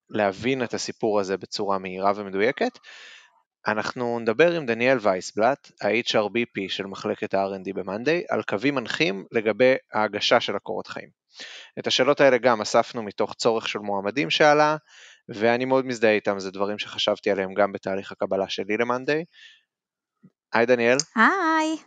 להבין 0.09 0.63
את 0.63 0.73
הסיפור 0.73 1.19
הזה 1.19 1.37
בצורה 1.37 1.77
מהירה 1.77 2.11
ומדויקת, 2.15 2.79
אנחנו 3.67 4.19
נדבר 4.19 4.51
עם 4.51 4.65
דניאל 4.65 4.97
וייסבלט, 5.01 5.71
ה-HRBP 5.81 6.69
של 6.69 6.85
מחלקת 6.85 7.33
ה-R&D 7.33 7.73
ב-Monday, 7.75 8.25
על 8.29 8.43
קווים 8.43 8.75
מנחים 8.75 9.25
לגבי 9.31 9.75
ההגשה 9.93 10.39
של 10.39 10.55
הקורות 10.55 10.87
חיים. 10.87 11.09
את 11.79 11.87
השאלות 11.87 12.21
האלה 12.21 12.37
גם 12.37 12.61
אספנו 12.61 13.03
מתוך 13.03 13.33
צורך 13.33 13.67
של 13.67 13.79
מועמדים 13.79 14.29
שעלה, 14.29 14.77
ואני 15.29 15.65
מאוד 15.65 15.85
מזדהה 15.85 16.11
איתם, 16.11 16.39
זה 16.39 16.51
דברים 16.51 16.79
שחשבתי 16.79 17.31
עליהם 17.31 17.53
גם 17.53 17.71
בתהליך 17.71 18.11
הקבלה 18.11 18.49
שלי 18.49 18.77
ל-Monday. 18.77 19.23
היי 20.53 20.65
דניאל. 20.65 20.97
היי. 21.15 21.77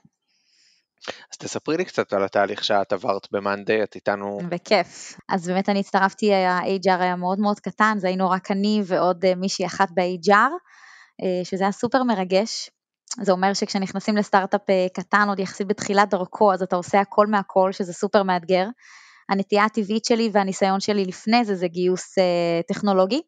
אז 1.33 1.39
תספרי 1.39 1.77
לי 1.77 1.85
קצת 1.85 2.13
על 2.13 2.25
התהליך 2.25 2.65
שאת 2.65 2.93
עברת 2.93 3.29
ב-Monday, 3.33 3.83
את 3.83 3.95
איתנו... 3.95 4.39
בכיף. 4.49 5.21
אז 5.29 5.49
באמת 5.49 5.69
אני 5.69 5.81
הצטרפתי, 5.81 6.35
ה-HR 6.35 7.01
היה 7.01 7.17
מאוד 7.17 7.39
מאוד 7.39 7.61
קטן, 7.61 7.95
זה 7.99 8.07
היינו 8.07 8.31
רק 8.31 8.51
אני 8.51 8.83
ועוד 8.85 9.25
אה, 9.25 9.35
מישהי 9.35 9.67
אחת 9.67 9.89
ב-HR. 9.95 10.51
אה, 11.23 11.45
שזה 11.45 11.65
היה 11.65 11.73
סופר 11.73 12.03
מרגש. 12.03 12.71
זה 13.23 13.33
אומר 13.33 13.55
שכשנכנסים 13.55 14.17
לסטארט-אפ 14.17 14.71
אה, 14.71 14.87
קטן, 14.95 15.27
עוד 15.29 15.39
יחסית 15.39 15.67
בתחילת 15.67 16.11
דרכו, 16.11 16.53
אז 16.53 16.63
אתה 16.63 16.77
עושה 16.77 17.01
הכל 17.01 17.27
מהכל, 17.27 17.73
שזה 17.73 17.93
סופר 17.93 18.23
מאתגר. 18.23 18.67
הנטייה 19.29 19.65
הטבעית 19.65 20.05
שלי 20.05 20.31
והניסיון 20.33 20.81
שלי 20.81 21.05
לפני 21.05 21.45
זה 21.45 21.55
זה 21.55 21.69
גיוס 21.69 22.19
אה, 22.19 22.61
טכנולוגי. 22.69 23.21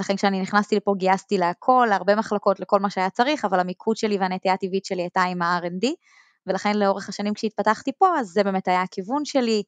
לכן 0.00 0.16
כשאני 0.16 0.40
נכנסתי 0.40 0.76
לפה 0.76 0.94
גייסתי 0.98 1.38
להכל, 1.38 1.86
להרבה 1.90 2.14
מחלקות, 2.14 2.60
לכל 2.60 2.80
מה 2.80 2.90
שהיה 2.90 3.10
צריך, 3.10 3.44
אבל 3.44 3.60
המיקוד 3.60 3.96
שלי 3.96 4.18
והנטייה 4.18 4.54
הטבעית 4.54 4.84
שלי 4.84 5.02
הייתה 5.02 5.22
עם 5.22 5.42
ה-R&D, 5.42 5.86
ולכן 6.46 6.76
לאורך 6.76 7.08
השנים 7.08 7.34
כשהתפתחתי 7.34 7.90
פה, 7.98 8.18
אז 8.18 8.26
זה 8.26 8.44
באמת 8.44 8.68
היה 8.68 8.82
הכיוון 8.82 9.24
שלי. 9.24 9.62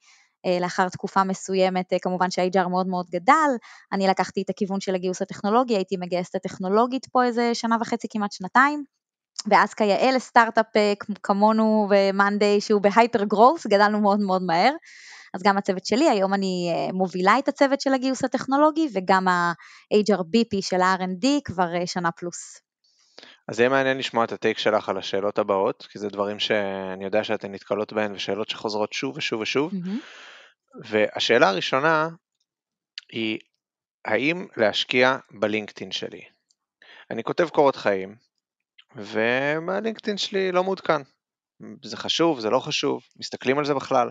אה, 0.46 0.59
לאחר 0.61 0.88
תקופה 0.88 1.24
מסוימת, 1.24 1.92
אה, 1.92 1.98
כמובן 2.02 2.31
שה-HR 2.31 2.68
מאוד 2.68 2.87
מאוד 2.87 3.07
גדל, 3.11 3.50
אני 3.92 4.07
לקחתי 4.07 4.42
את 4.42 4.50
הכיוון 4.50 4.81
של 4.81 4.94
הגיוס 4.94 5.22
הטכנולוגי, 5.22 5.74
הייתי 5.74 5.96
מגייסת 5.96 6.35
הטכנולוגית 6.35 7.07
פה 7.12 7.24
איזה 7.24 7.55
שנה 7.55 7.76
וחצי, 7.81 8.07
כמעט 8.11 8.33
שנתיים, 8.33 8.85
ואז 9.50 9.74
כיאה 9.74 10.12
לסטארט-אפ 10.12 10.76
אה, 10.76 10.92
כמונו 11.22 11.88
ו-Monday 11.90 12.61
שהוא 12.61 12.83
בהייפר 12.83 13.24
גרוס, 13.24 13.66
גדלנו 13.66 14.00
מאוד 14.00 14.20
מאוד 14.20 14.42
מהר. 14.42 14.72
אז 15.35 15.42
גם 15.42 15.59
הצוות 15.59 15.87
שלי, 15.87 16.09
היום 16.09 16.35
אני 16.35 16.72
מובילה 16.92 17.38
את 17.38 17.48
הצוות 17.48 17.81
של 17.81 17.94
הגיוס 17.94 18.24
הטכנולוגי 18.24 18.88
וגם 18.94 19.28
ה-HRBP 19.28 20.59
של 20.61 20.81
ה-R&D 20.81 21.26
כבר 21.44 21.66
שנה 21.87 22.12
פלוס. 22.12 22.61
אז 23.48 23.61
יהיה 23.61 23.68
מעניין 23.68 23.98
לשמוע 23.98 24.24
את 24.24 24.33
הטייק 24.33 24.59
שלך 24.59 24.88
על 24.88 24.98
השאלות 24.98 25.38
הבאות, 25.38 25.87
כי 25.90 25.98
זה 25.98 26.09
דברים 26.09 26.38
שאני 26.38 27.05
יודע 27.05 27.24
שאתן 27.24 27.52
נתקלות 27.52 27.92
בהן 27.92 28.12
ושאלות 28.14 28.48
שחוזרות 28.48 28.92
שוב 28.92 29.16
ושוב 29.16 29.40
ושוב. 29.40 29.72
Mm-hmm. 29.72 30.32
והשאלה 30.75 31.49
הראשונה 31.49 32.09
היא, 33.13 33.39
האם 34.05 34.47
להשקיע 34.57 35.17
בלינקדאין 35.31 35.93
שלי? 35.93 36.23
אני 37.11 37.25
כותב 37.25 37.49
קורות 37.49 37.77
חיים, 37.77 38.17
והלינקדאין 38.95 40.19
שלי 40.19 40.53
לא 40.53 40.65
מעודכן. 40.65 41.03
זה 41.85 41.96
חשוב, 41.96 42.40
זה 42.40 42.51
לא 42.51 42.59
חשוב, 42.59 43.01
מסתכלים 43.18 43.59
על 43.59 43.64
זה 43.64 43.75
בכלל. 43.75 44.09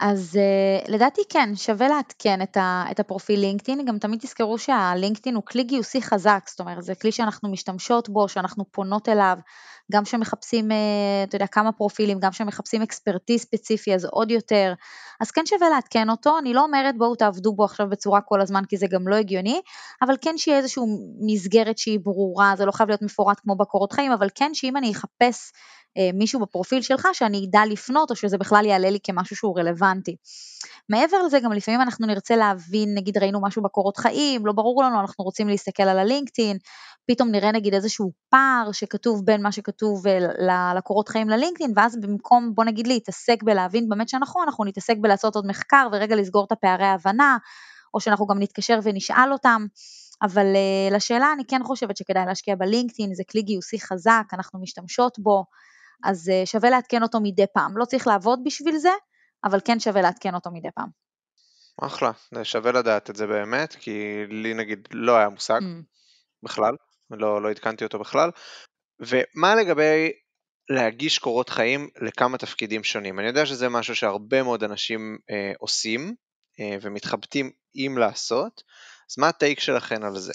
אז 0.00 0.38
uh, 0.38 0.90
לדעתי 0.92 1.20
כן, 1.28 1.50
שווה 1.54 1.88
לעדכן 1.88 2.42
את, 2.42 2.56
ה, 2.56 2.84
את 2.90 3.00
הפרופיל 3.00 3.40
לינקדאין, 3.40 3.84
גם 3.84 3.98
תמיד 3.98 4.20
תזכרו 4.20 4.58
שהלינקדאין 4.58 5.34
הוא 5.34 5.42
כלי 5.46 5.62
גיוסי 5.64 6.02
חזק, 6.02 6.44
זאת 6.48 6.60
אומרת 6.60 6.82
זה 6.84 6.94
כלי 6.94 7.12
שאנחנו 7.12 7.52
משתמשות 7.52 8.08
בו, 8.08 8.28
שאנחנו 8.28 8.64
פונות 8.70 9.08
אליו, 9.08 9.36
גם 9.92 10.04
כשמחפשים, 10.04 10.70
uh, 10.70 10.74
אתה 11.28 11.36
יודע, 11.36 11.46
כמה 11.46 11.72
פרופילים, 11.72 12.20
גם 12.20 12.30
כשמחפשים 12.30 12.82
אקספרטיז 12.82 13.40
ספציפי 13.40 13.94
אז 13.94 14.04
עוד 14.04 14.30
יותר, 14.30 14.74
אז 15.20 15.30
כן 15.30 15.46
שווה 15.46 15.68
לעדכן 15.68 16.10
אותו, 16.10 16.38
אני 16.38 16.54
לא 16.54 16.62
אומרת 16.62 16.98
בואו 16.98 17.14
תעבדו 17.14 17.52
בו 17.52 17.64
עכשיו 17.64 17.88
בצורה 17.88 18.20
כל 18.20 18.40
הזמן 18.40 18.64
כי 18.64 18.76
זה 18.76 18.86
גם 18.86 19.08
לא 19.08 19.16
הגיוני, 19.16 19.60
אבל 20.02 20.14
כן 20.22 20.38
שיהיה 20.38 20.58
איזושהי 20.58 20.82
מסגרת 21.20 21.78
שהיא 21.78 22.00
ברורה, 22.02 22.54
זה 22.56 22.66
לא 22.66 22.72
חייב 22.72 22.88
להיות 22.88 23.02
מפורט 23.02 23.40
כמו 23.40 23.56
בקורות 23.56 23.92
חיים, 23.92 24.12
אבל 24.12 24.28
כן 24.34 24.54
שאם 24.54 24.76
אני 24.76 24.92
אחפש 24.92 25.52
מישהו 26.14 26.40
בפרופיל 26.40 26.82
שלך 26.82 27.08
שאני 27.12 27.46
אדע 27.48 27.60
לפנות 27.66 28.10
או 28.10 28.16
שזה 28.16 28.38
בכלל 28.38 28.66
יעלה 28.66 28.90
לי 28.90 28.98
כמשהו 29.02 29.36
שהוא 29.36 29.58
רלוונטי. 29.58 30.16
מעבר 30.88 31.22
לזה 31.22 31.40
גם 31.40 31.52
לפעמים 31.52 31.80
אנחנו 31.80 32.06
נרצה 32.06 32.36
להבין, 32.36 32.94
נגיד 32.94 33.18
ראינו 33.18 33.42
משהו 33.42 33.62
בקורות 33.62 33.96
חיים, 33.96 34.46
לא 34.46 34.52
ברור 34.52 34.82
לנו, 34.82 35.00
אנחנו 35.00 35.24
רוצים 35.24 35.48
להסתכל 35.48 35.82
על 35.82 35.98
הלינקדאין, 35.98 36.58
פתאום 37.06 37.30
נראה 37.30 37.52
נגיד 37.52 37.74
איזשהו 37.74 38.12
פער 38.28 38.72
שכתוב 38.72 39.24
בין 39.24 39.42
מה 39.42 39.52
שכתוב 39.52 40.06
אה, 40.06 40.74
לקורות 40.76 41.08
חיים 41.08 41.28
ללינקדאין, 41.28 41.72
ואז 41.76 41.96
במקום 42.00 42.54
בוא 42.54 42.64
נגיד 42.64 42.86
להתעסק 42.86 43.42
בלהבין 43.42 43.88
באמת 43.88 44.08
שנכון, 44.08 44.42
אנחנו 44.44 44.64
נתעסק 44.64 44.96
בלעשות 45.00 45.36
עוד 45.36 45.46
מחקר 45.46 45.88
ורגע 45.92 46.16
לסגור 46.16 46.44
את 46.44 46.52
הפערי 46.52 46.84
ההבנה, 46.84 47.36
או 47.94 48.00
שאנחנו 48.00 48.26
גם 48.26 48.38
נתקשר 48.38 48.78
ונשאל 48.82 49.32
אותם. 49.32 49.66
אבל 50.22 50.46
uh, 50.54 50.94
לשאלה 50.94 51.32
אני 51.32 51.42
כן 51.48 51.60
חושבת 51.64 51.96
שכדאי 51.96 52.26
להשקיע 52.26 52.54
בלינקדאין, 52.54 53.14
זה 53.14 53.22
כלי 53.30 53.42
גיוסי 53.42 53.80
חזק, 53.80 54.24
אנחנו 54.32 54.60
משתמשות 54.60 55.18
בו, 55.18 55.44
אז 56.04 56.28
אה, 56.28 56.46
שווה 56.46 56.70
לעדכן 56.70 57.02
אותו 57.02 57.18
מדי 57.22 57.44
פעם. 57.54 57.76
לא 57.76 57.84
צריך 57.84 58.06
לעבוד 58.06 58.40
בשביל 58.44 58.76
זה, 58.76 58.92
אבל 59.44 59.58
כן 59.64 59.80
שווה 59.80 60.02
לעדכן 60.02 60.34
אותו 60.34 60.50
מדי 60.50 60.68
פעם. 60.74 60.88
אחלה, 61.80 62.10
זה 62.34 62.44
שווה 62.44 62.72
לדעת 62.72 63.10
את 63.10 63.16
זה 63.16 63.26
באמת, 63.26 63.74
כי 63.74 64.26
לי 64.28 64.54
נגיד 64.54 64.88
לא 64.92 65.16
היה 65.16 65.28
מושג 65.28 65.60
mm. 65.60 65.84
בכלל, 66.42 66.72
לא, 67.10 67.42
לא 67.42 67.50
עדכנתי 67.50 67.84
אותו 67.84 67.98
בכלל. 67.98 68.30
ומה 69.00 69.54
לגבי 69.54 70.12
להגיש 70.70 71.18
קורות 71.18 71.48
חיים 71.48 71.88
לכמה 72.00 72.38
תפקידים 72.38 72.84
שונים? 72.84 73.18
אני 73.18 73.26
יודע 73.26 73.46
שזה 73.46 73.68
משהו 73.68 73.96
שהרבה 73.96 74.42
מאוד 74.42 74.64
אנשים 74.64 75.18
אה, 75.30 75.52
עושים 75.58 76.14
אה, 76.60 76.76
ומתחבטים 76.82 77.50
אם 77.74 77.98
לעשות, 77.98 78.62
אז 79.10 79.18
מה 79.18 79.28
ה 79.28 79.34
take 79.34 79.60
שלכם 79.60 80.02
על 80.02 80.18
זה? 80.18 80.32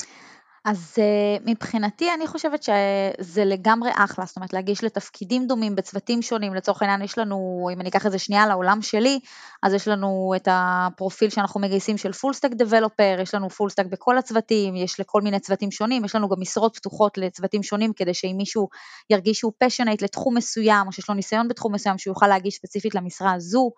אז 0.70 0.96
אה, 0.96 1.44
מבחינתי 1.46 2.14
אני 2.14 2.28
חושבת 2.28 2.64
שזה 2.64 3.46
לגמרי 3.46 3.90
אחלה, 3.96 4.26
זאת 4.26 4.36
אומרת 4.36 4.54
להגיש 4.54 4.84
לתפקידים 4.84 5.48
דומים 5.48 5.76
בצוותים 5.76 6.22
שונים, 6.22 6.54
לצורך 6.54 6.82
העניין 6.82 7.02
יש 7.02 7.18
לנו, 7.18 7.70
אם 7.74 7.82
אני 7.82 7.90
אקח 7.90 8.06
את 8.06 8.12
זה 8.12 8.20
שנייה 8.20 8.48
לעולם 8.48 8.82
שלי, 8.82 9.20
אז 9.64 9.74
יש 9.74 9.88
לנו 9.88 10.34
את 10.36 10.48
הפרופיל 10.52 11.30
שאנחנו 11.30 11.60
מגייסים 11.60 11.98
של 11.98 12.12
full 12.12 12.34
stack 12.34 12.52
developer, 12.52 13.18
יש 13.22 13.36
לנו 13.36 13.50
full 13.50 13.70
stack 13.70 13.86
בכל 13.86 14.18
הצוותים, 14.18 14.76
יש 14.76 15.00
לכל 15.00 15.22
מיני 15.22 15.40
צוותים 15.40 15.72
שונים, 15.72 16.06
יש 16.06 16.16
לנו 16.16 16.30
גם 16.30 16.38
משרות 16.40 16.76
פתוחות 16.76 17.18
לצוותים 17.18 17.64
שונים 17.64 17.94
כדי 17.94 18.14
שאם 18.14 18.36
מישהו 18.38 18.70
ירגיש 19.10 19.38
שהוא 19.38 19.54
passionate 19.58 20.02
לתחום 20.02 20.38
מסוים, 20.38 20.88
או 20.88 20.92
שיש 20.92 21.10
לו 21.10 21.16
ניסיון 21.16 21.48
בתחום 21.48 21.74
מסוים, 21.74 21.98
שהוא 21.98 22.12
יוכל 22.12 22.28
להגיש 22.28 22.56
ספציפית 22.56 22.96
למשרה 22.96 23.34
הזו. 23.34 23.72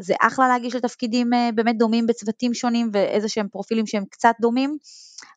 זה 0.00 0.14
אחלה 0.20 0.48
להגיש 0.48 0.74
לתפקידים 0.74 1.34
אה, 1.34 1.50
באמת 1.54 1.78
דומים 1.78 2.06
בצוותים 2.06 2.54
שונים 2.54 2.90
ואיזה 2.92 3.28
שהם 3.28 3.48
פרופילים 3.48 3.86
שהם 3.86 4.04
קצת 4.10 4.34
דומים, 4.40 4.76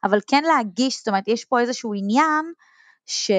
אבל 0.03 0.19
כן 0.27 0.43
להגיש, 0.43 0.97
זאת 0.97 1.07
אומרת 1.07 1.27
יש 1.27 1.45
פה 1.45 1.59
איזשהו 1.59 1.93
עניין 1.93 2.45
ש... 3.05 3.31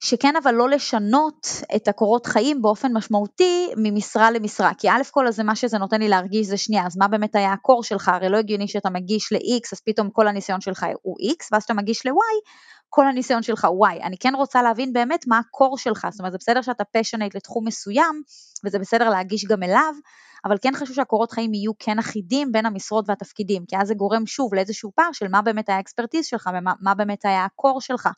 שכן 0.00 0.34
אבל 0.42 0.54
לא 0.54 0.68
לשנות 0.70 1.46
את 1.76 1.88
הקורות 1.88 2.26
חיים 2.26 2.62
באופן 2.62 2.92
משמעותי 2.92 3.68
ממשרה 3.76 4.30
למשרה, 4.30 4.74
כי 4.78 4.88
א' 4.90 5.02
כל 5.10 5.30
זה 5.30 5.44
מה 5.44 5.56
שזה 5.56 5.78
נותן 5.78 6.00
לי 6.00 6.08
להרגיש 6.08 6.46
זה 6.46 6.56
שנייה, 6.56 6.86
אז 6.86 6.96
מה 6.96 7.08
באמת 7.08 7.34
היה 7.36 7.52
הקור 7.52 7.82
שלך, 7.84 8.08
הרי 8.08 8.28
לא 8.28 8.36
הגיוני 8.36 8.68
שאתה 8.68 8.90
מגיש 8.90 9.32
ל-X 9.32 9.68
אז 9.72 9.80
פתאום 9.86 10.10
כל 10.10 10.28
הניסיון 10.28 10.60
שלך 10.60 10.86
הוא 11.02 11.16
X, 11.32 11.48
ואז 11.52 11.62
שאתה 11.62 11.74
מגיש 11.74 12.06
ל-Y, 12.06 12.50
כל 12.88 13.06
הניסיון 13.06 13.42
שלך 13.42 13.64
הוא 13.64 13.86
Y. 13.86 14.02
אני 14.02 14.18
כן 14.18 14.34
רוצה 14.34 14.62
להבין 14.62 14.92
באמת 14.92 15.26
מה 15.26 15.38
הקור 15.38 15.78
שלך, 15.78 16.06
זאת 16.10 16.20
אומרת 16.20 16.32
זה 16.32 16.38
בסדר 16.38 16.62
שאתה 16.62 16.84
פשנט 16.84 17.34
לתחום 17.34 17.66
מסוים, 17.66 18.22
וזה 18.64 18.78
בסדר 18.78 19.08
להגיש 19.10 19.44
גם 19.44 19.62
אליו, 19.62 19.94
אבל 20.44 20.56
כן 20.62 20.72
חשוב 20.74 20.96
שהקורות 20.96 21.32
חיים 21.32 21.54
יהיו 21.54 21.72
כן 21.78 21.98
אחידים 21.98 22.52
בין 22.52 22.66
המשרות 22.66 23.04
והתפקידים, 23.08 23.64
כי 23.68 23.76
אז 23.76 23.88
זה 23.88 23.94
גורם 23.94 24.26
שוב 24.26 24.54
לאיזשהו 24.54 24.92
פער 24.94 25.12
של 25.12 25.28
מה 25.28 25.42
באמת 25.42 25.68
היה 25.68 25.78
האקספרטיז 25.78 26.26
שלך, 26.26 26.50
ומה 26.54 26.72
מה 26.80 26.94
באמת 26.94 27.24
היה 27.24 27.44
הקור 27.44 27.80
שלך, 27.80 28.08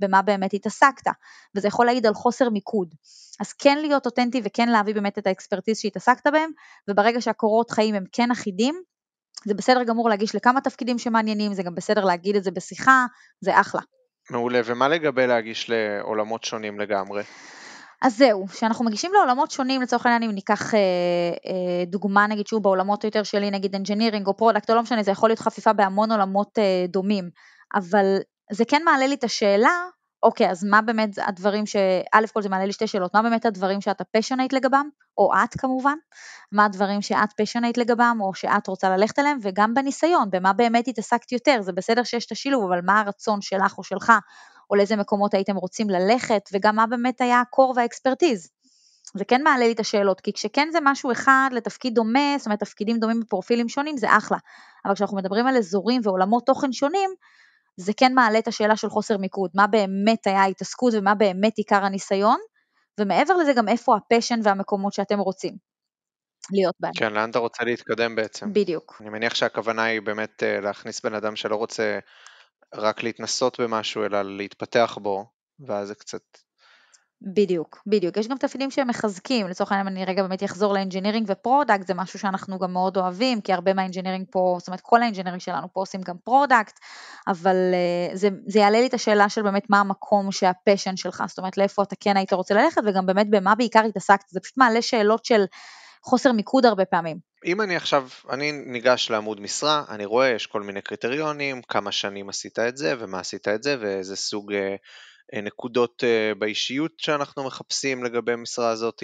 במה 0.00 0.22
באמת 0.22 0.54
התעסקת, 0.54 1.10
וזה 1.56 1.68
יכול 1.68 1.86
להעיד 1.86 2.06
על 2.06 2.14
חוסר 2.14 2.50
מיקוד. 2.50 2.94
אז 3.40 3.52
כן 3.52 3.78
להיות 3.78 4.06
אותנטי 4.06 4.40
וכן 4.44 4.68
להביא 4.68 4.94
באמת 4.94 5.18
את 5.18 5.26
האקספרטיז 5.26 5.78
שהתעסקת 5.78 6.26
בהם, 6.26 6.50
וברגע 6.90 7.20
שהקורות 7.20 7.70
חיים 7.70 7.94
הם 7.94 8.04
כן 8.12 8.30
אחידים, 8.30 8.82
זה 9.46 9.54
בסדר 9.54 9.84
גמור 9.84 10.08
להגיש 10.08 10.34
לכמה 10.34 10.60
תפקידים 10.60 10.98
שמעניינים, 10.98 11.54
זה 11.54 11.62
גם 11.62 11.74
בסדר 11.74 12.04
להגיד 12.04 12.36
את 12.36 12.44
זה 12.44 12.50
בשיחה, 12.50 13.06
זה 13.40 13.60
אחלה. 13.60 13.80
מעולה, 14.30 14.60
ומה 14.64 14.88
לגבי 14.88 15.26
להגיש 15.26 15.70
לעולמות 15.70 16.44
שונים 16.44 16.80
לגמרי? 16.80 17.22
אז 18.02 18.16
זהו, 18.16 18.46
כשאנחנו 18.46 18.84
מגישים 18.84 19.12
לעולמות 19.12 19.50
שונים, 19.50 19.82
לצורך 19.82 20.06
העניין 20.06 20.22
אם 20.22 20.34
ניקח 20.34 20.74
אה, 20.74 20.80
אה, 21.46 21.84
דוגמה 21.86 22.26
נגיד 22.26 22.46
שהוא 22.46 22.62
בעולמות 22.62 23.04
יותר 23.04 23.22
שלי, 23.22 23.50
נגיד 23.50 23.74
engineering 23.74 24.26
או 24.26 24.36
product 24.36 24.70
או 24.70 24.74
לא 24.74 24.82
משנה, 24.82 25.02
זה 25.02 25.10
יכול 25.10 25.28
להיות 25.28 25.38
חפיפה 25.38 25.72
בהמון 25.72 26.12
עולמות 26.12 26.58
אה, 26.58 26.84
דומים, 26.88 27.30
אבל 27.74 28.16
זה 28.52 28.64
כן 28.64 28.82
מעלה 28.84 29.06
לי 29.06 29.14
את 29.14 29.24
השאלה, 29.24 29.84
אוקיי, 30.22 30.50
אז 30.50 30.64
מה 30.64 30.82
באמת 30.82 31.10
הדברים 31.18 31.66
ש... 31.66 31.76
א' 32.12 32.24
כל 32.32 32.42
זה 32.42 32.48
מעלה 32.48 32.64
לי 32.64 32.72
שתי 32.72 32.86
שאלות, 32.86 33.14
מה 33.14 33.22
באמת 33.22 33.46
הדברים 33.46 33.80
שאתה 33.80 34.04
passionate 34.04 34.52
לגבם, 34.52 34.88
או 35.18 35.30
את 35.44 35.60
כמובן, 35.60 35.96
מה 36.52 36.64
הדברים 36.64 37.02
שאת 37.02 37.32
passionate 37.36 37.76
לגבם, 37.76 38.18
או 38.20 38.34
שאת 38.34 38.66
רוצה 38.66 38.96
ללכת 38.96 39.18
אליהם, 39.18 39.38
וגם 39.42 39.74
בניסיון, 39.74 40.30
במה 40.30 40.52
באמת 40.52 40.88
התעסקת 40.88 41.32
יותר, 41.32 41.62
זה 41.62 41.72
בסדר 41.72 42.02
שיש 42.02 42.26
את 42.26 42.32
השילוב, 42.32 42.64
אבל 42.64 42.80
מה 42.84 43.00
הרצון 43.00 43.40
שלך 43.40 43.78
או 43.78 43.84
שלך, 43.84 44.12
או 44.70 44.76
לאיזה 44.76 44.96
מקומות 44.96 45.34
הייתם 45.34 45.56
רוצים 45.56 45.90
ללכת, 45.90 46.48
וגם 46.52 46.76
מה 46.76 46.86
באמת 46.86 47.20
היה 47.20 47.40
הקור 47.40 47.72
והאקספרטיז. 47.76 48.48
זה 49.14 49.24
כן 49.24 49.42
מעלה 49.42 49.66
לי 49.66 49.72
את 49.72 49.80
השאלות, 49.80 50.20
כי 50.20 50.32
כשכן 50.32 50.68
זה 50.72 50.78
משהו 50.82 51.12
אחד 51.12 51.50
לתפקיד 51.52 51.94
דומה, 51.94 52.34
זאת 52.38 52.46
אומרת 52.46 52.60
תפקידים 52.60 52.98
דומים 52.98 53.20
בפרופילים 53.20 53.68
שונים, 53.68 53.96
זה 53.96 54.16
אחלה. 54.16 54.38
אבל 54.84 54.94
כשאנחנו 54.94 55.16
מדברים 55.16 55.46
על 55.46 55.56
אזורים 55.56 56.00
ועולמות 56.04 56.46
תוכן 56.46 56.72
שונים, 56.72 57.10
זה 57.80 57.92
כן 57.96 58.14
מעלה 58.14 58.38
את 58.38 58.48
השאלה 58.48 58.76
של 58.76 58.88
חוסר 58.88 59.16
מיקוד, 59.16 59.50
מה 59.54 59.66
באמת 59.66 60.26
היה 60.26 60.42
ההתעסקות 60.42 60.94
ומה 60.96 61.14
באמת 61.14 61.52
עיקר 61.56 61.84
הניסיון, 61.84 62.38
ומעבר 63.00 63.36
לזה 63.36 63.52
גם 63.52 63.68
איפה 63.68 63.96
הפשן 63.96 64.40
והמקומות 64.42 64.92
שאתם 64.92 65.18
רוצים 65.18 65.56
להיות 66.52 66.74
בהם. 66.80 66.92
כן, 66.96 67.12
לאן 67.12 67.30
אתה 67.30 67.38
רוצה 67.38 67.64
להתקדם 67.64 68.16
בעצם. 68.16 68.52
בדיוק. 68.52 68.96
אני 69.00 69.10
מניח 69.10 69.34
שהכוונה 69.34 69.84
היא 69.84 70.02
באמת 70.02 70.42
אה, 70.42 70.60
להכניס 70.60 71.00
בן 71.00 71.14
אדם 71.14 71.36
שלא 71.36 71.56
רוצה 71.56 71.98
רק 72.74 73.02
להתנסות 73.02 73.60
במשהו, 73.60 74.04
אלא 74.04 74.22
להתפתח 74.22 74.98
בו, 75.02 75.26
ואז 75.66 75.88
זה 75.88 75.94
קצת 75.94 76.22
בדיוק, 77.22 77.82
בדיוק. 77.86 78.16
יש 78.16 78.28
גם 78.28 78.38
תפקידים 78.38 78.70
שהם 78.70 78.88
מחזקים, 78.88 79.48
לצורך 79.48 79.72
העניין 79.72 79.96
אני 79.96 80.04
רגע 80.04 80.22
באמת 80.22 80.44
אחזור 80.44 80.74
ל 80.74 80.78
engineering 80.78 81.26
ו 81.30 81.36
product, 81.36 81.86
זה 81.86 81.94
משהו 81.94 82.18
שאנחנו 82.18 82.58
גם 82.58 82.72
מאוד 82.72 82.96
אוהבים, 82.96 83.40
כי 83.40 83.52
הרבה 83.52 83.74
מה 83.74 83.82
engineering 83.82 84.26
פה, 84.30 84.56
זאת 84.58 84.68
אומרת 84.68 84.80
כל 84.80 85.02
ה 85.02 85.05
engineering 85.05 85.40
שלנו 85.40 85.72
פה 85.72 85.80
עושים 85.80 86.00
גם 86.00 86.16
product, 86.24 86.78
אבל 87.26 87.56
אה, 87.56 88.16
זה, 88.16 88.28
זה 88.46 88.58
יעלה 88.58 88.80
לי 88.80 88.86
את 88.86 88.94
השאלה 88.94 89.28
של 89.28 89.42
באמת 89.42 89.70
מה 89.70 89.80
המקום 89.80 90.32
שה 90.32 90.51
passion 90.51 90.96
שלך, 90.96 91.22
זאת 91.28 91.38
אומרת 91.38 91.56
לאיפה 91.56 91.82
אתה 91.82 91.96
כן 92.00 92.16
היית 92.16 92.32
רוצה 92.32 92.54
ללכת, 92.54 92.82
וגם 92.86 93.06
באמת 93.06 93.30
במה 93.30 93.54
בעיקר 93.54 93.84
התעסקת, 93.84 94.28
זה 94.28 94.40
פשוט 94.40 94.58
מעלה 94.58 94.82
שאלות 94.82 95.24
של 95.24 95.44
חוסר 96.02 96.32
מיקוד 96.32 96.66
הרבה 96.66 96.84
פעמים. 96.84 97.18
אם 97.44 97.60
אני 97.60 97.76
עכשיו, 97.76 98.08
אני 98.30 98.52
ניגש 98.52 99.10
לעמוד 99.10 99.40
משרה, 99.40 99.84
אני 99.88 100.04
רואה, 100.04 100.28
יש 100.28 100.46
כל 100.46 100.62
מיני 100.62 100.82
קריטריונים, 100.82 101.62
כמה 101.62 101.92
שנים 101.92 102.28
עשית 102.28 102.58
את 102.58 102.76
זה, 102.76 102.94
ומה 102.98 103.20
עשית 103.20 103.48
את 103.48 103.62
זה, 103.62 103.76
ואיזה 103.80 104.16
סוג 104.16 104.52
אה, 104.52 104.58
אה, 104.58 104.76
נקודות 105.34 106.04
אה, 106.04 106.34
באישיות 106.34 106.92
שאנחנו 106.98 107.44
מחפשים 107.44 108.04
לגבי 108.04 108.32
המשרה 108.32 108.70
הזאת. 108.70 109.02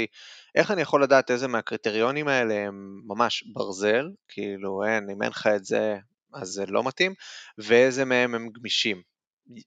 איך 0.54 0.70
אני 0.70 0.82
יכול 0.82 1.02
לדעת 1.02 1.30
איזה 1.30 1.48
מהקריטריונים 1.48 2.28
האלה 2.28 2.54
הם 2.54 3.00
ממש 3.06 3.44
ברזל, 3.52 4.10
כאילו 4.28 4.84
אין, 4.84 5.10
אם 5.10 5.22
אין 5.22 5.30
לך 5.30 5.46
את 5.46 5.64
זה, 5.64 5.96
אז 6.34 6.48
זה 6.48 6.66
לא 6.66 6.84
מתאים, 6.84 7.14
ואיזה 7.58 8.04
מהם 8.04 8.34
הם 8.34 8.48
גמישים. 8.48 9.02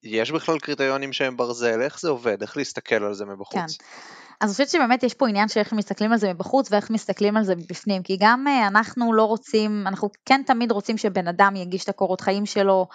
יש 0.04 0.32
בכלל 0.32 0.60
קריטריונים 0.60 1.13
שהם 1.13 1.38
ברזל? 1.38 1.82
איך 1.82 2.00
זה 2.00 2.10
עובד? 2.10 2.41
איך 2.41 2.58
להסתכל 2.58 3.04
על 3.04 3.13
זה 3.13 3.26
מבחוץ? 3.26 3.78
כן. 3.78 3.86
אז 4.41 4.50
אני 4.50 4.52
חושבת 4.52 4.69
שבאמת 4.69 5.04
יש 5.04 5.13
פה 5.13 5.28
עניין 5.28 5.47
שאיך 5.47 5.73
מסתכלים 5.73 6.12
על 6.12 6.17
זה 6.17 6.34
מבחוץ 6.34 6.71
ואיך 6.71 6.89
מסתכלים 6.89 7.38
על 7.38 7.43
זה 7.43 7.56
מבפנים, 7.56 8.04
כי 8.04 8.17
גם 8.19 8.47
אה, 8.47 8.67
אנחנו 8.67 9.13
לא 9.13 9.23
רוצים, 9.23 9.84
אנחנו 9.88 10.10
כן 10.26 10.41
תמיד 10.45 10.71
רוצים 10.71 10.97
שבן 10.97 11.28
אדם 11.28 11.56
יגיש 11.56 11.84
את 11.84 11.89
הקורות 11.89 12.21
חיים 12.21 12.45
שלו, 12.45 12.88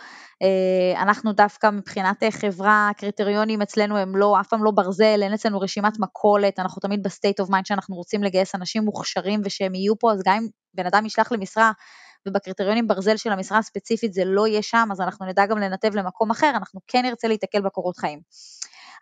אה, 0.42 1.02
אנחנו 1.02 1.32
דווקא 1.32 1.70
מבחינת 1.70 2.22
אה, 2.22 2.30
חברה, 2.30 2.88
הקריטריונים 2.90 3.62
אצלנו 3.62 3.96
הם 3.96 4.16
לא, 4.16 4.40
אף 4.40 4.48
פעם 4.48 4.64
לא 4.64 4.70
ברזל, 4.70 5.22
אין 5.22 5.32
אצלנו 5.32 5.60
רשימת 5.60 5.98
מכולת, 5.98 6.58
אנחנו 6.58 6.80
תמיד 6.80 7.02
ב 7.02 7.08
state 7.08 7.40
of 7.40 7.50
mind 7.50 7.66
שאנחנו 7.66 7.96
רוצים 7.96 8.22
לגייס 8.22 8.54
אנשים 8.54 8.82
מוכשרים 8.84 9.40
ושהם 9.44 9.74
יהיו 9.74 9.98
פה, 9.98 10.12
אז 10.12 10.22
גם 10.26 10.36
אם 10.36 10.46
בן 10.74 10.86
אדם 10.86 11.06
ישלח 11.06 11.32
למשרה 11.32 11.72
ובקריטריונים 12.28 12.88
ברזל 12.88 13.16
של 13.16 13.32
המשרה 13.32 13.58
הספציפית 13.58 14.12
זה 14.12 14.22
לא 14.24 14.46
יהיה 14.46 14.62
שם, 14.62 14.88
אז 14.92 15.00
אנחנו 15.00 15.26
נדע 15.26 15.46
גם 15.46 15.58
לנתב 15.58 15.96
למקום 15.96 16.30
אחר, 16.30 16.50
אנחנו 16.50 16.80
כן 16.86 17.02
נרצה 17.04 17.28
להתקל 17.28 17.60
בקורות 17.60 17.96
חיים. 17.96 18.20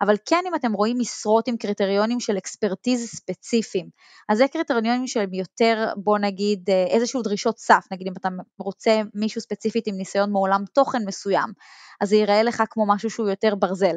אבל 0.00 0.14
כן 0.28 0.44
אם 0.48 0.54
אתם 0.54 0.72
רואים 0.72 0.98
משרות 0.98 1.48
עם 1.48 1.56
קריטריונים 1.56 2.20
של 2.20 2.38
expertise 2.38 3.08
ספציפיים, 3.08 3.88
אז 4.28 4.38
זה 4.38 4.48
קריטריונים 4.52 5.06
שהם 5.06 5.34
יותר, 5.34 5.92
בוא 5.96 6.18
נגיד, 6.18 6.70
אה, 6.70 6.86
איזשהו 6.90 7.22
דרישות 7.22 7.58
סף, 7.58 7.86
נגיד 7.92 8.06
אם 8.06 8.12
אתה 8.20 8.28
רוצה 8.58 9.00
מישהו 9.14 9.40
ספציפית 9.40 9.86
עם 9.86 9.96
ניסיון 9.96 10.32
מעולם 10.32 10.64
תוכן 10.72 11.04
מסוים, 11.06 11.52
אז 12.00 12.08
זה 12.08 12.16
ייראה 12.16 12.42
לך 12.42 12.62
כמו 12.70 12.86
משהו 12.88 13.10
שהוא 13.10 13.28
יותר 13.28 13.54
ברזל. 13.54 13.96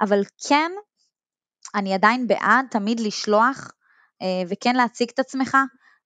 אבל 0.00 0.22
כן, 0.48 0.70
אני 1.74 1.94
עדיין 1.94 2.26
בעד 2.26 2.66
תמיד 2.70 3.00
לשלוח 3.00 3.70
אה, 4.22 4.42
וכן 4.48 4.76
להציג 4.76 5.10
את 5.14 5.18
עצמך, 5.18 5.56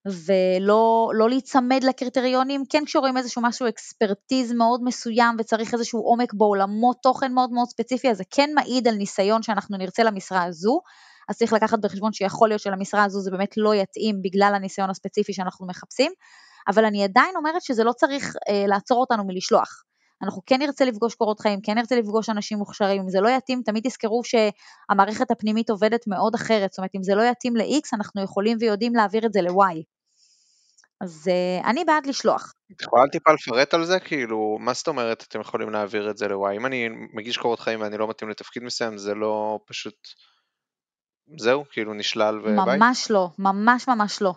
ולא 0.07 1.11
לא 1.15 1.29
להיצמד 1.29 1.85
לקריטריונים, 1.85 2.65
כן 2.69 2.85
כשרואים 2.85 3.17
איזשהו 3.17 3.43
משהו 3.43 3.69
אקספרטיז 3.69 4.53
מאוד 4.53 4.85
מסוים 4.85 5.37
וצריך 5.39 5.75
איזשהו 5.75 6.01
עומק 6.01 6.35
בעולמות 6.35 6.97
תוכן 7.03 7.33
מאוד 7.33 7.53
מאוד 7.53 7.69
ספציפי, 7.69 8.11
אז 8.11 8.17
זה 8.17 8.25
כן 8.31 8.51
מעיד 8.55 8.89
על 8.89 8.95
ניסיון 8.95 9.43
שאנחנו 9.43 9.77
נרצה 9.79 10.03
למשרה 10.03 10.45
הזו, 10.45 10.81
אז 11.29 11.37
צריך 11.37 11.53
לקחת 11.53 11.79
בחשבון 11.79 12.13
שיכול 12.13 12.49
להיות 12.49 12.61
שלמשרה 12.61 13.05
הזו 13.05 13.21
זה 13.21 13.31
באמת 13.31 13.55
לא 13.57 13.75
יתאים 13.75 14.23
בגלל 14.23 14.53
הניסיון 14.55 14.91
הספציפי 14.91 15.33
שאנחנו 15.33 15.67
מחפשים, 15.67 16.13
אבל 16.69 16.85
אני 16.85 17.05
עדיין 17.05 17.37
אומרת 17.37 17.63
שזה 17.63 17.85
לא 17.85 17.93
צריך 17.93 18.35
אה, 18.49 18.65
לעצור 18.67 19.01
אותנו 19.01 19.25
מלשלוח. 19.27 19.85
אנחנו 20.23 20.43
כן 20.47 20.59
נרצה 20.59 20.85
לפגוש 20.85 21.15
קורות 21.15 21.41
חיים, 21.41 21.61
כן 21.63 21.75
נרצה 21.75 21.97
לפגוש 21.97 22.31
אנשים 22.31 22.59
מוכשרים, 22.59 23.03
אם 23.03 23.09
זה 23.09 23.21
לא 23.21 23.29
יתאים, 23.29 23.63
תמיד 23.65 23.89
תזכרו 23.89 24.23
שהמערכת 24.25 25.31
הפנימית 25.31 25.71
עובדת 25.71 26.07
מאוד 26.07 26.35
אחרת, 26.35 26.73
זאת 26.73 26.79
אומרת 26.79 26.91
אם 26.97 27.03
זה 27.03 27.15
לא 27.15 27.23
יתאים 27.23 27.57
ל-X, 27.57 27.89
אנחנו 27.93 28.23
יכולים 28.23 28.57
ויודעים 28.61 28.95
להעביר 28.95 29.27
את 29.27 29.33
זה 29.33 29.41
ל-Y. 29.43 29.94
אז 31.05 31.31
uh, 31.31 31.67
אני 31.67 31.85
בעד 31.85 32.07
לשלוח. 32.07 32.53
את 32.73 32.83
יכולה 32.83 33.09
טיפה 33.13 33.33
לפרט 33.33 33.75
על 33.75 33.85
זה? 33.85 34.01
כאילו, 34.01 34.59
מה 34.61 34.73
זאת 34.73 34.89
אומרת 34.89 35.25
אתם 35.29 35.41
יכולים 35.41 35.71
להעביר 35.71 36.11
את 36.11 36.17
זה 36.17 36.29
ל-Y? 36.29 36.57
אם 36.57 36.67
אני 36.67 36.89
מגיש 37.13 37.37
קורות 37.37 37.61
חיים 37.61 37.81
ואני 37.81 37.99
לא 37.99 38.09
מתאים 38.09 38.31
לתפקיד 38.31 38.63
מסוים, 38.63 38.99
זה 38.99 39.15
לא 39.15 39.59
פשוט... 39.67 39.95
זהו? 41.39 41.65
כאילו 41.71 41.95
נשלל 41.95 42.41
וביי? 42.41 42.79
ממש 42.79 43.11
לא, 43.11 43.29
ממש 43.39 43.89
ממש 43.89 44.23
לא. 44.23 44.35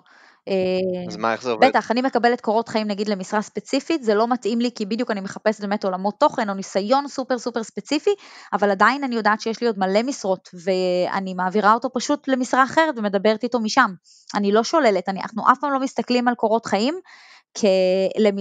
אז 1.07 1.17
מה, 1.17 1.33
איך 1.33 1.43
זה 1.43 1.51
עובד? 1.51 1.67
בטח, 1.67 1.91
אני 1.91 2.01
מקבלת 2.01 2.41
קורות 2.41 2.69
חיים 2.69 2.87
נגיד 2.87 3.07
למשרה 3.07 3.41
ספציפית, 3.41 4.03
זה 4.03 4.15
לא 4.15 4.27
מתאים 4.27 4.59
לי 4.59 4.69
כי 4.75 4.85
בדיוק 4.85 5.11
אני 5.11 5.21
מחפשת 5.21 5.61
באמת 5.61 5.85
עולמות 5.85 6.19
תוכן 6.19 6.49
או 6.49 6.53
ניסיון 6.53 7.07
סופר 7.07 7.37
סופר 7.37 7.63
ספציפי, 7.63 8.09
אבל 8.53 8.71
עדיין 8.71 9.03
אני 9.03 9.15
יודעת 9.15 9.41
שיש 9.41 9.61
לי 9.61 9.67
עוד 9.67 9.79
מלא 9.79 10.03
משרות, 10.03 10.49
ואני 10.53 11.33
מעבירה 11.33 11.73
אותו 11.73 11.89
פשוט 11.93 12.27
למשרה 12.27 12.63
אחרת 12.63 12.97
ומדברת 12.97 13.43
איתו 13.43 13.59
משם. 13.59 13.91
אני 14.35 14.51
לא 14.51 14.63
שוללת, 14.63 15.09
אני, 15.09 15.21
אנחנו 15.21 15.51
אף 15.51 15.57
פעם 15.61 15.73
לא 15.73 15.79
מסתכלים 15.79 16.27
על 16.27 16.35
קורות 16.35 16.65
חיים 16.65 16.99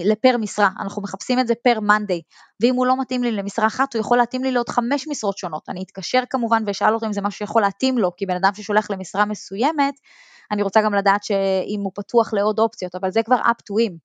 לפר 0.04 0.36
משרה, 0.36 0.68
אנחנו 0.80 1.02
מחפשים 1.02 1.40
את 1.40 1.46
זה 1.46 1.54
פר 1.64 1.80
מאנדיי, 1.80 2.20
ואם 2.62 2.74
הוא 2.74 2.86
לא 2.86 3.00
מתאים 3.00 3.22
לי 3.22 3.32
למשרה 3.32 3.66
אחת, 3.66 3.94
הוא 3.94 4.00
יכול 4.00 4.18
להתאים 4.18 4.44
לי 4.44 4.52
לעוד 4.52 4.68
חמש 4.68 5.08
משרות 5.08 5.38
שונות. 5.38 5.68
אני 5.68 5.82
אתקשר 5.82 6.22
כמובן 6.30 6.62
ואשאל 6.66 6.94
אותו 6.94 7.06
אם 7.06 7.12
זה 7.12 7.20
משהו 7.20 7.38
שיכול 7.38 7.62
להתאים 7.62 7.98
לו, 7.98 8.16
כי 8.16 8.26
בן 8.26 8.36
אדם 8.36 8.50
ששולח 8.54 8.90
למשרה 8.90 9.24
מסוימת, 9.24 9.94
אני 10.50 10.62
רוצה 10.62 10.82
גם 10.82 10.94
לדעת 10.94 11.24
שאם 11.24 11.80
הוא 11.82 11.92
פתוח 11.94 12.34
לעוד 12.34 12.58
אופציות, 12.58 12.94
אבל 12.94 13.10
זה 13.10 13.22
כבר 13.22 13.36
up 13.36 13.62
to 13.70 13.74
him. 13.82 13.96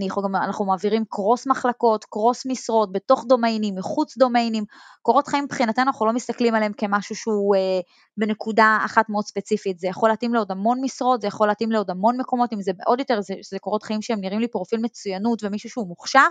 יכול 0.00 0.22
גם, 0.24 0.36
אנחנו 0.36 0.64
מעבירים 0.64 1.04
קרוס 1.04 1.46
מחלקות, 1.46 2.04
קרוס 2.04 2.46
משרות, 2.46 2.92
בתוך 2.92 3.24
דומיינים, 3.28 3.74
מחוץ 3.74 4.18
דומיינים. 4.18 4.64
קורות 5.02 5.28
חיים 5.28 5.44
מבחינתנו 5.44 5.84
אנחנו 5.84 6.06
לא 6.06 6.12
מסתכלים 6.12 6.54
עליהם 6.54 6.72
כמשהו 6.72 7.16
שהוא 7.16 7.56
אה, 7.56 7.80
בנקודה 8.16 8.78
אחת 8.84 9.08
מאוד 9.08 9.24
ספציפית. 9.24 9.78
זה 9.78 9.88
יכול 9.88 10.08
להתאים 10.08 10.34
לעוד 10.34 10.52
המון 10.52 10.78
משרות, 10.82 11.20
זה 11.20 11.26
יכול 11.26 11.48
להתאים 11.48 11.72
לעוד 11.72 11.90
המון 11.90 12.20
מקומות, 12.20 12.52
אם 12.52 12.62
זה 12.62 12.72
עוד 12.86 12.98
יותר, 12.98 13.20
זה, 13.20 13.34
זה 13.50 13.58
קורות 13.58 13.82
חיים 13.82 14.02
שהם 14.02 14.20
נראים 14.20 14.40
לי 14.40 14.48
פרופיל 14.48 14.80
מצוינות 14.80 15.44
ומישהו 15.44 15.70
שהוא 15.70 15.88
מוכשר, 15.88 16.28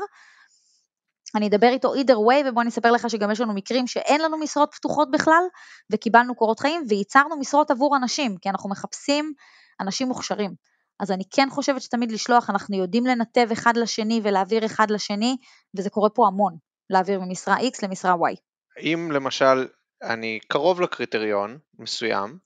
אני 1.36 1.47
אדבר 1.47 1.67
איתו 1.67 1.93
either 1.95 2.15
way, 2.15 2.50
ובוא 2.50 2.62
אני 2.62 2.69
אספר 2.69 2.91
לך 2.91 3.10
שגם 3.10 3.32
יש 3.32 3.41
לנו 3.41 3.54
מקרים 3.54 3.88
שאין 3.88 4.21
לנו 4.21 4.38
משרות 4.38 4.74
פתוחות 4.74 5.12
בכלל, 5.12 5.43
וקיבלנו 5.91 6.36
קורות 6.36 6.60
חיים, 6.60 6.84
וייצרנו 6.89 7.39
משרות 7.39 7.71
עבור 7.71 7.97
אנשים, 7.97 8.38
כי 8.38 8.50
אנחנו 8.50 8.69
מחפשים 8.69 9.34
אנשים 9.82 10.08
מוכשרים. 10.08 10.70
אז 11.02 11.12
אני 11.12 11.24
כן 11.32 11.48
חושבת 11.52 11.82
שתמיד 11.82 12.12
לשלוח, 12.12 12.50
אנחנו 12.50 12.78
יודעים 12.78 13.06
לנתב 13.06 13.48
אחד 13.54 13.78
לשני 13.78 14.22
ולהעביר 14.24 14.66
אחד 14.66 14.92
לשני, 14.92 15.38
וזה 15.78 15.90
קורה 15.90 16.10
פה 16.10 16.28
המון, 16.28 16.58
להעביר 16.90 17.20
ממשרה 17.20 17.58
X 17.58 17.72
למשרה 17.84 18.14
Y. 18.14 18.36
אם 18.82 19.10
למשל 19.12 19.68
אני 20.04 20.40
קרוב 20.48 20.82
לקריטריון 20.82 21.58
מסוים, 21.80 22.38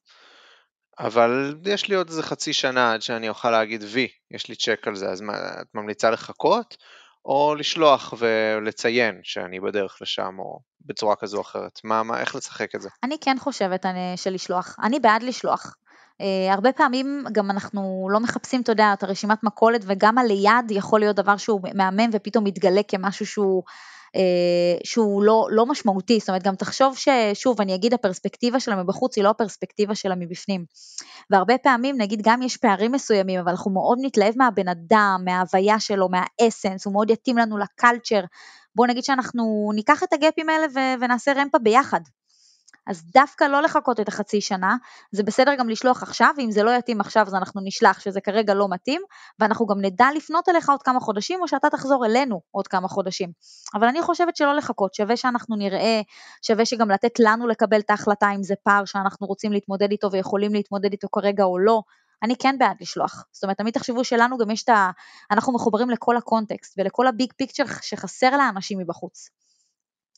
אבל 1.00 1.56
יש 1.66 1.88
לי 1.88 1.96
עוד 1.96 2.10
איזה 2.10 2.24
חצי 2.24 2.54
שנה 2.54 2.94
עד 2.94 3.02
שאני 3.02 3.30
אוכל 3.30 3.52
להגיד 3.52 3.84
וי, 3.92 4.08
יש 4.32 4.50
לי 4.50 4.56
צ'ק 4.56 4.88
על 4.88 4.96
זה, 4.96 5.10
אז 5.10 5.22
מה, 5.22 5.34
את 5.62 5.68
ממליצה 5.74 6.10
לחכות? 6.10 6.78
או 7.26 7.56
לשלוח 7.56 8.14
ולציין 8.18 9.20
שאני 9.24 9.60
בדרך 9.60 9.98
לשם, 10.02 10.40
או 10.40 10.60
בצורה 10.86 11.16
כזו 11.16 11.38
או 11.38 11.42
אחרת? 11.42 11.80
מה, 11.84 12.04
מה, 12.04 12.20
איך 12.20 12.36
לשחק 12.36 12.76
את 12.76 12.82
זה? 12.82 12.90
אני 13.04 13.18
כן 13.22 13.36
חושבת 13.40 13.86
אני, 13.86 14.14
של 14.16 14.34
לשלוח. 14.34 14.76
אני 14.84 15.00
בעד 15.00 15.24
לשלוח. 15.24 15.76
Uh, 16.22 16.54
הרבה 16.54 16.72
פעמים 16.72 17.26
גם 17.32 17.52
אנחנו 17.52 18.08
לא 18.12 18.20
מחפשים, 18.20 18.62
אתה 18.62 18.72
יודע, 18.72 18.94
את 18.94 19.04
הרשימת 19.04 19.44
מכולת, 19.44 19.82
וגם 19.86 20.18
הליד 20.18 20.72
יכול 20.72 21.00
להיות 21.00 21.16
דבר 21.16 21.38
שהוא 21.38 21.62
מהמם 21.74 22.10
ופתאום 22.14 22.44
מתגלה 22.44 22.82
כמשהו 22.88 23.26
שהוא 23.26 23.64
אה, 24.16 24.78
שהוא 24.84 25.24
לא, 25.24 25.48
לא 25.52 25.66
משמעותי, 25.66 26.20
זאת 26.20 26.30
אומרת 26.30 26.44
גם 26.44 26.56
תחשוב 26.56 26.98
ששוב 26.98 27.62
אני 27.62 27.76
אגיד 27.76 27.94
הפרספקטיבה 27.94 28.60
שלה 28.60 28.84
מבחוץ 28.84 29.16
היא 29.16 29.24
לא 29.24 29.30
הפרספקטיבה 29.30 29.96
שלה 29.96 30.16
מבפנים. 30.16 30.66
והרבה 31.30 31.58
פעמים 31.58 31.96
נגיד 31.98 32.22
גם 32.24 32.42
יש 32.42 32.58
פערים 32.58 32.92
מסוימים 32.92 33.40
אבל 33.40 33.50
אנחנו 33.50 33.72
מאוד 33.72 33.98
נתלהב 34.02 34.38
מהבן 34.38 34.68
אדם, 34.68 35.22
מההוויה 35.26 35.80
שלו, 35.80 36.10
מהאסנס, 36.10 36.86
הוא 36.86 36.94
מאוד 36.94 37.10
יתאים 37.10 37.38
לנו 37.38 37.58
לקלצ'ר, 37.58 38.22
בוא 38.76 38.88
נגיד 38.88 39.04
שאנחנו 39.04 39.72
ניקח 39.76 40.04
את 40.04 40.14
הגאפים 40.14 40.50
האלה 40.50 40.66
ונעשה 41.00 41.34
רמפה 41.34 41.60
ביחד. 41.60 42.02
אז 42.88 43.04
דווקא 43.14 43.44
לא 43.44 43.62
לחכות 43.62 44.00
את 44.00 44.08
החצי 44.08 44.42
שנה, 44.42 44.76
זה 45.12 45.24
בסדר 45.24 45.56
גם 45.56 45.70
לשלוח 45.70 46.04
עכשיו, 46.04 46.34
ואם 46.38 46.52
זה 46.52 46.64
לא 46.64 46.72
יתאים 46.72 47.02
עכשיו 47.02 47.28
אז 47.28 47.36
אנחנו 47.36 47.62
נשלח 47.64 48.00
שזה 48.00 48.22
כרגע 48.22 48.54
לא 48.54 48.68
מתאים, 48.70 49.02
ואנחנו 49.40 49.66
גם 49.66 49.82
נדע 49.82 50.08
לפנות 50.16 50.50
אליך 50.50 50.70
עוד 50.70 50.84
כמה 50.84 51.00
חודשים, 51.00 51.42
או 51.42 51.48
שאתה 51.48 51.70
תחזור 51.70 52.06
אלינו 52.06 52.42
עוד 52.52 52.68
כמה 52.68 52.88
חודשים. 52.88 53.32
אבל 53.74 53.88
אני 53.88 54.02
חושבת 54.02 54.36
שלא 54.36 54.56
לחכות, 54.56 54.94
שווה 54.94 55.18
שאנחנו 55.18 55.56
נראה, 55.56 56.02
שווה 56.42 56.66
שגם 56.66 56.92
לתת 56.92 57.20
לנו 57.20 57.48
לקבל 57.48 57.80
את 57.80 57.90
ההחלטה 57.90 58.32
אם 58.36 58.44
זה 58.44 58.54
פער 58.64 58.86
שאנחנו 58.86 59.28
רוצים 59.28 59.52
להתמודד 59.52 59.92
איתו 59.92 60.12
ויכולים 60.12 60.54
להתמודד 60.54 60.92
איתו 60.92 61.08
כרגע 61.12 61.44
או 61.44 61.60
לא. 61.60 61.82
אני 62.24 62.36
כן 62.36 62.56
בעד 62.60 62.78
לשלוח. 62.82 63.26
זאת 63.32 63.44
אומרת, 63.44 63.58
תמיד 63.58 63.74
תחשבו 63.74 64.04
שלנו 64.04 64.38
גם 64.38 64.52
יש 64.52 64.64
את 64.64 64.70
ה... 64.70 64.92
אנחנו 65.32 65.54
מחוברים 65.54 65.90
לכל 65.90 66.18
הקונטקסט 66.18 66.74
ולכל 66.78 67.08
הביג 67.08 67.34
פיקצ'ר 67.38 67.64
שחסר 67.82 68.38
לאנשים 68.38 68.80
מבחוץ. 68.80 69.30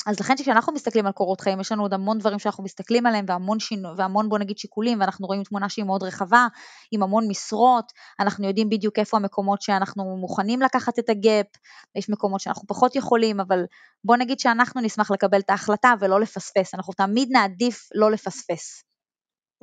אז 0.07 0.19
לכן 0.19 0.33
כשאנחנו 0.37 0.73
מסתכלים 0.73 1.05
על 1.05 1.11
קורות 1.11 1.41
חיים, 1.41 1.59
יש 1.59 1.71
לנו 1.71 1.81
עוד 1.81 1.93
המון 1.93 2.17
דברים 2.17 2.39
שאנחנו 2.39 2.63
מסתכלים 2.63 3.05
עליהם 3.05 3.25
והמון, 3.27 3.59
שינו, 3.59 3.97
והמון 3.97 4.29
בוא 4.29 4.39
נגיד 4.39 4.57
שיקולים, 4.57 4.99
ואנחנו 4.99 5.27
רואים 5.27 5.43
תמונה 5.43 5.69
שהיא 5.69 5.85
מאוד 5.85 6.03
רחבה, 6.03 6.47
עם 6.91 7.03
המון 7.03 7.27
משרות, 7.27 7.91
אנחנו 8.19 8.47
יודעים 8.47 8.69
בדיוק 8.69 8.99
איפה 8.99 9.17
המקומות 9.17 9.61
שאנחנו 9.61 10.17
מוכנים 10.17 10.61
לקחת 10.61 10.99
את 10.99 11.09
הגאפ, 11.09 11.45
יש 11.95 12.09
מקומות 12.09 12.41
שאנחנו 12.41 12.67
פחות 12.67 12.95
יכולים, 12.95 13.39
אבל 13.39 13.59
בוא 14.03 14.17
נגיד 14.17 14.39
שאנחנו 14.39 14.81
נשמח 14.81 15.11
לקבל 15.11 15.39
את 15.39 15.49
ההחלטה 15.49 15.93
ולא 15.99 16.19
לפספס, 16.19 16.73
אנחנו 16.73 16.93
תמיד 16.93 17.29
נעדיף 17.31 17.89
לא 17.95 18.11
לפספס. 18.11 18.83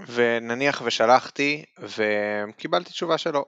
ונניח 0.09 0.83
ושלחתי 0.85 1.65
וקיבלתי 1.79 2.91
תשובה 2.91 3.19
שלא. 3.19 3.45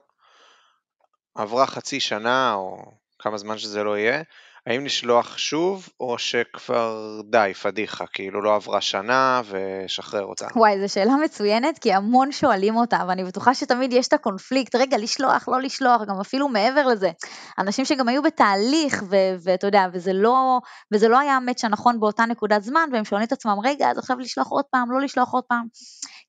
עברה 1.35 1.67
חצי 1.67 1.99
שנה 1.99 2.53
או 2.53 2.77
כמה 3.19 3.37
זמן 3.37 3.57
שזה 3.57 3.83
לא 3.83 3.97
יהיה, 3.97 4.23
האם 4.67 4.85
לשלוח 4.85 5.37
שוב, 5.37 5.89
או 5.99 6.17
שכבר 6.17 7.21
די, 7.29 7.53
פדיחה, 7.61 8.05
כאילו 8.13 8.41
לא 8.41 8.55
עברה 8.55 8.81
שנה 8.81 9.41
ושחרר 9.49 10.23
אותה? 10.23 10.47
וואי, 10.55 10.81
זו 10.81 10.93
שאלה 10.93 11.13
מצוינת, 11.15 11.79
כי 11.79 11.93
המון 11.93 12.31
שואלים 12.31 12.75
אותה, 12.75 12.99
ואני 13.07 13.23
בטוחה 13.23 13.53
שתמיד 13.53 13.93
יש 13.93 14.07
את 14.07 14.13
הקונפליקט, 14.13 14.75
רגע, 14.75 14.97
לשלוח, 14.97 15.47
לא 15.47 15.61
לשלוח, 15.61 16.01
גם 16.07 16.19
אפילו 16.19 16.47
מעבר 16.47 16.87
לזה. 16.87 17.11
אנשים 17.59 17.85
שגם 17.85 18.07
היו 18.07 18.21
בתהליך, 18.21 19.03
ואתה 19.43 19.67
יודע, 19.67 19.85
וזה 19.93 20.13
לא, 20.13 20.59
וזה 20.93 21.07
לא 21.07 21.19
היה 21.19 21.35
המאץ' 21.35 21.63
הנכון 21.63 21.99
באותה 21.99 22.25
נקודת 22.25 22.63
זמן, 22.63 22.89
והם 22.93 23.05
שואלים 23.05 23.27
את 23.27 23.31
עצמם, 23.31 23.57
רגע, 23.63 23.89
אז 23.91 23.97
עכשיו 23.97 24.19
לשלוח 24.19 24.47
עוד 24.47 24.65
פעם, 24.71 24.91
לא 24.91 25.01
לשלוח 25.01 25.33
עוד 25.33 25.43
פעם. 25.43 25.65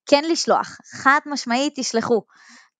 כן 0.06 0.24
לשלוח, 0.24 0.76
חד 1.02 1.20
משמעית 1.26 1.72
תשלחו. 1.76 2.22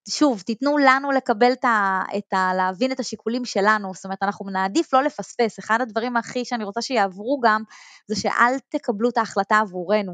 שוב, 0.09 0.41
תיתנו 0.41 0.79
לנו 0.79 1.11
לקבל 1.11 1.53
את 1.53 1.65
ה, 1.65 2.03
את 2.19 2.33
ה... 2.33 2.55
להבין 2.55 2.93
את 2.93 3.01
השיקולים 3.01 3.45
שלנו, 3.45 3.95
זאת 3.95 4.05
אומרת, 4.05 4.23
אנחנו 4.23 4.51
נעדיף 4.51 4.95
לא 4.95 5.03
לפספס. 5.03 5.59
אחד 5.59 5.81
הדברים 5.81 6.17
הכי 6.17 6.45
שאני 6.45 6.65
רוצה 6.65 6.83
שיעברו 6.83 7.41
גם, 7.45 7.63
זה 8.09 8.17
שאל 8.17 8.59
תקבלו 8.69 9.09
את 9.09 9.19
ההחלטה 9.19 9.59
עבורנו. 9.59 10.13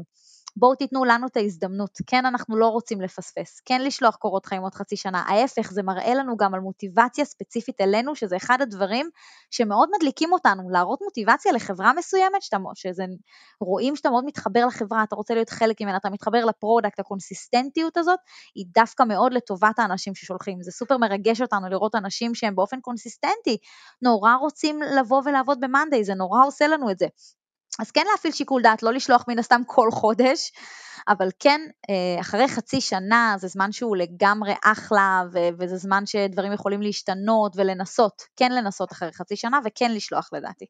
בואו 0.57 0.75
תיתנו 0.75 1.05
לנו 1.05 1.27
את 1.27 1.37
ההזדמנות. 1.37 1.97
כן, 2.07 2.25
אנחנו 2.25 2.57
לא 2.57 2.67
רוצים 2.67 3.01
לפספס, 3.01 3.61
כן 3.65 3.81
לשלוח 3.81 4.15
קורות 4.15 4.45
חיים 4.45 4.61
עוד 4.61 4.73
חצי 4.73 4.97
שנה. 4.97 5.23
ההפך, 5.27 5.71
זה 5.71 5.83
מראה 5.83 6.13
לנו 6.13 6.37
גם 6.37 6.53
על 6.53 6.59
מוטיבציה 6.59 7.25
ספציפית 7.25 7.81
אלינו, 7.81 8.15
שזה 8.15 8.37
אחד 8.37 8.61
הדברים 8.61 9.09
שמאוד 9.51 9.89
מדליקים 9.95 10.33
אותנו, 10.33 10.69
להראות 10.69 10.99
מוטיבציה 11.01 11.51
לחברה 11.51 11.93
מסוימת, 11.93 12.41
שאתה, 12.41 12.57
שזה, 12.75 13.03
רואים 13.61 13.95
שאתה 13.95 14.09
מאוד 14.09 14.25
מתחבר 14.25 14.65
לחברה, 14.65 15.03
אתה 15.03 15.15
רוצה 15.15 15.33
להיות 15.33 15.49
חלק 15.49 15.81
ממנה, 15.81 15.97
אתה 15.97 16.09
מתחבר 16.09 16.45
ל 16.45 16.51
product, 16.51 16.99
הקונסיסטנטיות 16.99 17.97
הזאת, 17.97 18.19
היא 18.55 18.65
דווקא 18.73 19.03
מאוד 19.03 19.33
לטובת 19.33 19.79
האנשים 19.79 20.15
ששולחים. 20.15 20.61
זה 20.63 20.71
סופר 20.71 20.97
מרגש 20.97 21.41
אותנו 21.41 21.69
לראות 21.69 21.95
אנשים 21.95 22.35
שהם 22.35 22.55
באופן 22.55 22.79
קונסיסטנטי, 22.81 23.57
נורא 24.01 24.35
רוצים 24.35 24.79
לבוא 24.99 25.21
ולעבוד 25.25 25.59
ב-Monday, 25.59 26.03
זה 26.03 26.13
נורא 26.13 26.45
עושה 26.45 26.67
לנו 26.67 26.91
את 26.91 26.99
זה. 26.99 27.05
אז 27.79 27.91
כן 27.91 28.05
להפעיל 28.11 28.33
שיקול 28.33 28.61
דעת, 28.61 28.83
לא 28.83 28.93
לשלוח 28.93 29.25
מן 29.27 29.39
הסתם 29.39 29.61
כל 29.67 29.91
חודש, 29.91 30.51
אבל 31.07 31.29
כן, 31.39 31.61
אה, 31.89 32.21
אחרי 32.21 32.47
חצי 32.47 32.81
שנה 32.81 33.35
זה 33.39 33.47
זמן 33.47 33.71
שהוא 33.71 33.97
לגמרי 33.97 34.53
אחלה, 34.63 35.23
וזה 35.59 35.77
זמן 35.77 36.05
שדברים 36.05 36.53
יכולים 36.53 36.81
להשתנות 36.81 37.51
ולנסות, 37.55 38.21
כן 38.35 38.51
לנסות 38.51 38.91
אחרי 38.91 39.11
חצי 39.13 39.35
שנה 39.35 39.59
וכן 39.65 39.91
לשלוח 39.91 40.29
לדעתי. 40.33 40.65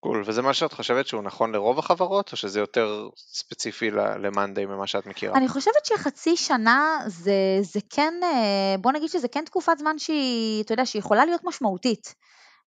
קול, 0.00 0.22
cool. 0.22 0.28
וזה 0.28 0.42
מה 0.42 0.54
שאת 0.54 0.72
חושבת 0.72 1.06
שהוא 1.06 1.22
נכון 1.22 1.52
לרוב 1.52 1.78
החברות, 1.78 2.32
או 2.32 2.36
שזה 2.36 2.60
יותר 2.60 3.08
ספציפי 3.16 3.90
למאנדיי 3.90 4.66
ממה 4.66 4.86
שאת 4.86 5.06
מכירה? 5.06 5.38
אני 5.38 5.48
חושבת 5.48 5.84
שחצי 5.84 6.36
שנה 6.36 6.98
זה, 7.06 7.32
זה 7.60 7.80
כן, 7.90 8.14
אה, 8.22 8.74
בוא 8.80 8.92
נגיד 8.92 9.08
שזה 9.08 9.28
כן 9.28 9.44
תקופת 9.44 9.78
זמן 9.78 9.98
שהיא, 9.98 10.64
אתה 10.64 10.72
יודע, 10.72 10.86
שהיא 10.86 11.00
יכולה 11.00 11.24
להיות 11.24 11.40
משמעותית. 11.44 12.14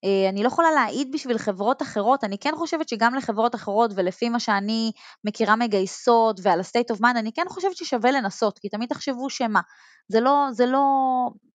אה, 0.05 0.29
אני 0.29 0.43
לא 0.43 0.47
יכולה 0.47 0.71
להעיד 0.71 1.11
בשביל 1.11 1.37
חברות 1.37 1.81
אחרות, 1.81 2.23
אני 2.23 2.37
כן 2.37 2.53
חושבת 2.55 2.89
שגם 2.89 3.15
לחברות 3.15 3.55
אחרות 3.55 3.91
ולפי 3.95 4.29
מה 4.29 4.39
שאני 4.39 4.91
מכירה 5.23 5.55
מגייסות 5.55 6.39
ועל 6.43 6.59
ה-state 6.59 6.95
of 6.95 6.99
mind, 6.99 7.19
אני 7.19 7.31
כן 7.33 7.45
חושבת 7.49 7.75
ששווה 7.75 8.11
לנסות, 8.11 8.59
כי 8.59 8.69
תמיד 8.69 8.89
תחשבו 8.89 9.29
שמה, 9.29 9.61
זה 10.07 10.19
לא, 10.19 10.47
זה 10.51 10.65
לא, 10.65 10.81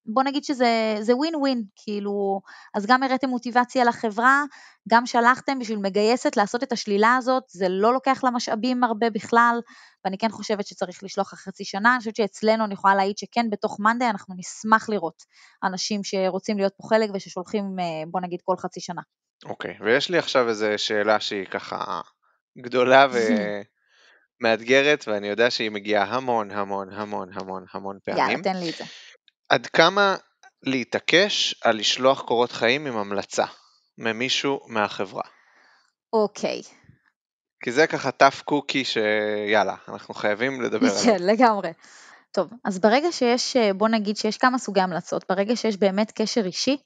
בוא 0.06 0.22
נגיד 0.22 0.44
שזה 0.44 1.16
ווין 1.16 1.36
ווין, 1.36 1.62
כאילו, 1.76 2.40
אז 2.74 2.86
גם 2.86 3.02
הראיתם 3.02 3.28
מוטיבציה 3.28 3.84
לחברה, 3.84 4.44
גם 4.88 5.06
שלחתם 5.06 5.58
בשביל 5.58 5.78
מגייסת 5.78 6.36
לעשות 6.36 6.62
את 6.62 6.72
השלילה 6.72 7.16
הזאת, 7.16 7.42
זה 7.48 7.66
לא 7.68 7.92
לוקח 7.92 8.24
לה 8.24 8.30
משאבים 8.30 8.84
הרבה 8.84 9.10
בכלל, 9.10 9.60
ואני 10.04 10.18
כן 10.18 10.28
חושבת 10.28 10.66
שצריך 10.66 11.02
לשלוח 11.02 11.26
אחרי 11.26 11.52
חצי 11.52 11.64
שנה, 11.64 11.92
אני 11.92 11.98
חושבת 11.98 12.16
שאצלנו 12.16 12.64
אני 12.64 12.74
יכולה 12.74 12.94
להעיד 12.94 13.18
שכן 13.18 13.50
בתוך 13.50 13.80
מאנדיי 13.80 14.10
אנחנו 14.10 14.34
נשמח 14.38 14.88
לראות 14.88 15.22
אנשים 15.64 16.04
שרוצים 16.04 16.56
להיות 16.56 16.72
פה 16.76 16.88
חלק 16.88 17.10
וששולחים 17.14 17.64
אה, 17.80 17.84
בוא 18.10 18.20
נגיד 18.20 18.40
כל 18.44 18.56
חצי 18.56 18.80
שנה. 18.80 19.02
אוקיי, 19.44 19.74
okay, 19.80 19.84
ויש 19.84 20.10
לי 20.10 20.18
עכשיו 20.18 20.48
איזו 20.48 20.66
שאלה 20.76 21.20
שהיא 21.20 21.46
ככה 21.46 22.00
גדולה 22.58 23.06
ומאתגרת, 24.40 25.04
ואני 25.08 25.28
יודע 25.28 25.50
שהיא 25.50 25.70
מגיעה 25.70 26.04
המון 26.04 26.50
המון 26.50 26.92
המון 26.92 27.28
המון 27.32 27.64
המון 27.74 27.98
פעמים. 28.04 28.30
יאללה, 28.30 28.42
תן 28.42 28.56
לי 28.56 28.70
את 28.70 28.74
זה. 28.74 28.84
עד 29.48 29.66
כמה 29.66 30.16
להתעקש 30.62 31.54
על 31.64 31.76
לשלוח 31.76 32.20
קורות 32.22 32.52
חיים 32.52 32.86
עם 32.86 32.96
המלצה 32.96 33.44
ממישהו 33.98 34.60
מהחברה? 34.66 35.22
אוקיי. 36.12 36.60
Okay. 36.60 36.80
כי 37.62 37.72
זה 37.72 37.86
ככה 37.86 38.10
טאפ 38.10 38.42
קוקי 38.42 38.84
שיאללה, 38.84 39.74
אנחנו 39.88 40.14
חייבים 40.14 40.62
לדבר 40.62 40.86
עליו. 40.86 41.02
כן, 41.04 41.22
לגמרי. 41.22 41.72
טוב, 42.32 42.50
אז 42.64 42.78
ברגע 42.78 43.12
שיש, 43.12 43.56
בוא 43.56 43.88
נגיד 43.88 44.16
שיש 44.16 44.38
כמה 44.38 44.58
סוגי 44.58 44.80
המלצות, 44.80 45.24
ברגע 45.28 45.56
שיש 45.56 45.76
באמת 45.76 46.12
קשר 46.14 46.46
אישי, 46.46 46.76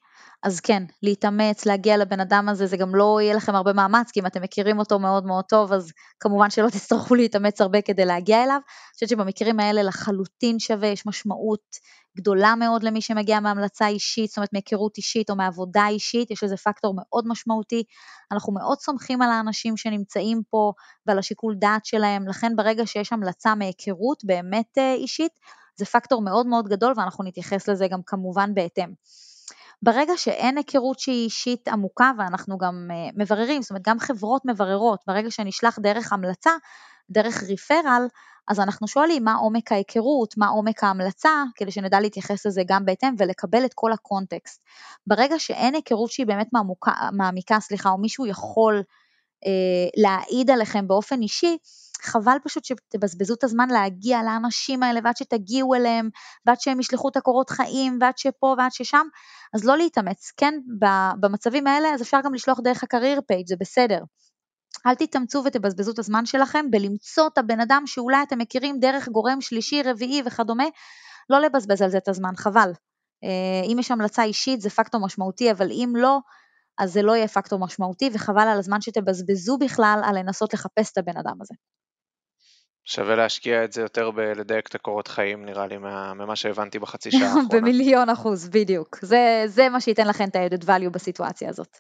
אז 0.42 0.60
כן, 0.60 0.82
להתאמץ, 1.02 1.66
להגיע 1.66 1.96
לבן 1.96 2.20
אדם 2.20 2.48
הזה, 2.48 2.66
זה 2.66 2.76
גם 2.76 2.94
לא 2.94 3.18
יהיה 3.20 3.34
לכם 3.34 3.54
הרבה 3.54 3.72
מאמץ, 3.72 4.10
כי 4.10 4.20
אם 4.20 4.26
אתם 4.26 4.42
מכירים 4.42 4.78
אותו 4.78 4.98
מאוד 4.98 5.26
מאוד 5.26 5.44
טוב, 5.44 5.72
אז 5.72 5.92
כמובן 6.20 6.50
שלא 6.50 6.68
תצטרכו 6.74 7.14
להתאמץ 7.14 7.60
הרבה 7.60 7.82
כדי 7.82 8.04
להגיע 8.04 8.42
אליו. 8.42 8.54
אני 8.54 8.94
חושבת 8.94 9.08
שבמקרים 9.08 9.60
האלה 9.60 9.82
לחלוטין 9.82 10.58
שווה, 10.58 10.88
יש 10.88 11.06
משמעות 11.06 11.60
גדולה 12.16 12.54
מאוד 12.54 12.82
למי 12.82 13.00
שמגיע 13.00 13.40
מהמלצה 13.40 13.88
אישית, 13.88 14.28
זאת 14.28 14.36
אומרת 14.36 14.52
מהיכרות 14.52 14.96
אישית 14.96 15.30
או 15.30 15.36
מעבודה 15.36 15.88
אישית, 15.88 16.30
יש 16.30 16.44
לזה 16.44 16.56
פקטור 16.56 16.94
מאוד 16.96 17.24
משמעותי. 17.28 17.82
אנחנו 18.32 18.52
מאוד 18.52 18.78
סומכים 18.78 19.22
על 19.22 19.30
האנשים 19.30 19.76
שנמצאים 19.76 20.42
פה 20.50 20.72
ועל 21.06 21.18
השיקול 21.18 21.54
דעת 21.58 21.84
שלהם, 21.84 22.28
לכן 22.28 22.56
ברגע 22.56 22.86
שיש 22.86 23.12
המלצה 23.12 23.54
מהיכרות 23.54 24.24
באמת 24.24 24.78
אה, 24.78 24.94
אישית, 24.94 25.32
זה 25.76 25.84
פקטור 25.84 26.22
מאוד 26.22 26.46
מאוד 26.46 26.68
גדול 26.68 26.94
ואנחנו 26.96 27.24
נתייחס 27.24 27.68
לזה 27.68 27.88
גם 27.88 28.00
כמובן 28.06 28.54
בהתאם. 28.54 28.92
ברגע 29.82 30.12
שאין 30.16 30.56
היכרות 30.56 30.98
שהיא 30.98 31.24
אישית 31.24 31.68
עמוקה 31.68 32.10
ואנחנו 32.18 32.58
גם 32.58 32.88
אה, 32.90 33.10
מבררים, 33.16 33.62
זאת 33.62 33.70
אומרת 33.70 33.82
גם 33.86 33.98
חברות 33.98 34.42
מבררות, 34.44 35.00
ברגע 35.06 35.30
שנשלח 35.30 35.78
דרך 35.78 36.12
המלצה, 36.12 36.50
דרך 37.10 37.42
ריפרל, 37.42 38.06
אז 38.48 38.60
אנחנו 38.60 38.88
שואלים 38.88 39.24
מה 39.24 39.34
עומק 39.34 39.72
ההיכרות, 39.72 40.34
מה 40.36 40.48
עומק 40.48 40.84
ההמלצה, 40.84 41.42
כדי 41.56 41.70
שנדע 41.70 42.00
להתייחס 42.00 42.46
לזה 42.46 42.62
גם 42.66 42.84
בהתאם 42.84 43.14
ולקבל 43.18 43.64
את 43.64 43.74
כל 43.74 43.92
הקונטקסט. 43.92 44.62
ברגע 45.06 45.38
שאין 45.38 45.74
היכרות 45.74 46.10
שהיא 46.10 46.26
באמת 46.26 46.46
מעמוקה, 46.52 46.92
מעמיקה, 47.12 47.60
סליחה, 47.60 47.90
או 47.90 47.98
מישהו 47.98 48.26
יכול 48.26 48.82
אה, 49.46 50.02
להעיד 50.02 50.50
עליכם 50.50 50.88
באופן 50.88 51.22
אישי, 51.22 51.56
חבל 52.04 52.36
פשוט 52.44 52.64
שתבזבזו 52.64 53.34
את 53.34 53.44
הזמן 53.44 53.68
להגיע 53.70 54.22
לאנשים 54.22 54.82
האלה 54.82 55.00
ועד 55.04 55.16
שתגיעו 55.16 55.74
אליהם 55.74 56.08
ועד 56.46 56.60
שהם 56.60 56.80
ישלחו 56.80 57.08
את 57.08 57.16
הקורות 57.16 57.50
חיים 57.50 57.98
ועד 58.00 58.18
שפה 58.18 58.54
ועד 58.58 58.72
ששם, 58.72 59.06
אז 59.54 59.64
לא 59.64 59.76
להתאמץ, 59.76 60.32
כן, 60.36 60.54
במצבים 61.20 61.66
האלה 61.66 61.88
אז 61.94 62.02
אפשר 62.02 62.20
גם 62.24 62.34
לשלוח 62.34 62.60
דרך 62.60 62.82
ה 62.82 62.88
career 62.88 63.20
page, 63.26 63.48
זה 63.48 63.56
בסדר. 63.60 63.98
אל 64.86 64.94
תתאמצו 64.94 65.42
ותבזבזו 65.46 65.92
את 65.92 65.98
הזמן 65.98 66.26
שלכם 66.26 66.70
בלמצוא 66.70 67.26
את 67.26 67.38
הבן 67.38 67.60
אדם 67.60 67.82
שאולי 67.86 68.22
אתם 68.22 68.38
מכירים 68.38 68.80
דרך 68.80 69.08
גורם 69.08 69.40
שלישי, 69.40 69.82
רביעי 69.82 70.22
וכדומה, 70.26 70.64
לא 71.30 71.40
לבזבז 71.40 71.82
על 71.82 71.90
זה 71.90 71.98
את 71.98 72.08
הזמן, 72.08 72.36
חבל. 72.36 72.72
אה, 73.24 73.72
אם 73.72 73.76
יש 73.78 73.90
המלצה 73.90 74.22
אישית 74.22 74.60
זה 74.60 74.70
פקטור 74.70 75.00
משמעותי, 75.00 75.50
אבל 75.50 75.70
אם 75.70 75.92
לא, 75.96 76.18
אז 76.78 76.92
זה 76.92 77.02
לא 77.02 77.12
יהיה 77.12 77.28
פקטור 77.28 77.58
משמעותי, 77.58 78.10
וחבל 78.12 78.48
על 78.48 78.58
הזמן 78.58 78.80
שתבזבזו 78.80 79.58
בכלל 79.58 80.00
על 80.04 80.18
לנסות 80.18 80.54
לחפש 80.54 80.92
את 80.92 80.98
הבן 80.98 81.16
אדם 81.16 81.36
הזה. 81.40 81.54
שווה 82.84 83.16
להשקיע 83.16 83.64
את 83.64 83.72
זה 83.72 83.80
יותר 83.80 84.10
בלדייק 84.10 84.66
את 84.66 84.74
הקורות 84.74 85.08
חיים, 85.08 85.44
נראה 85.44 85.66
לי, 85.66 85.78
ממה 86.14 86.36
שהבנתי 86.36 86.78
בחצי 86.78 87.10
שעה 87.10 87.20
האחרונה. 87.26 87.48
במיליון 87.52 88.10
אחוז, 88.10 88.48
בדיוק. 88.48 88.98
זה, 89.02 89.42
זה 89.46 89.68
מה 89.68 89.80
שייתן 89.80 90.06
לכם 90.06 90.28
את 90.28 90.36
ה-added 90.36 90.64
value 90.64 90.90
בסיטואציה 90.90 91.48
הזאת. 91.48 91.78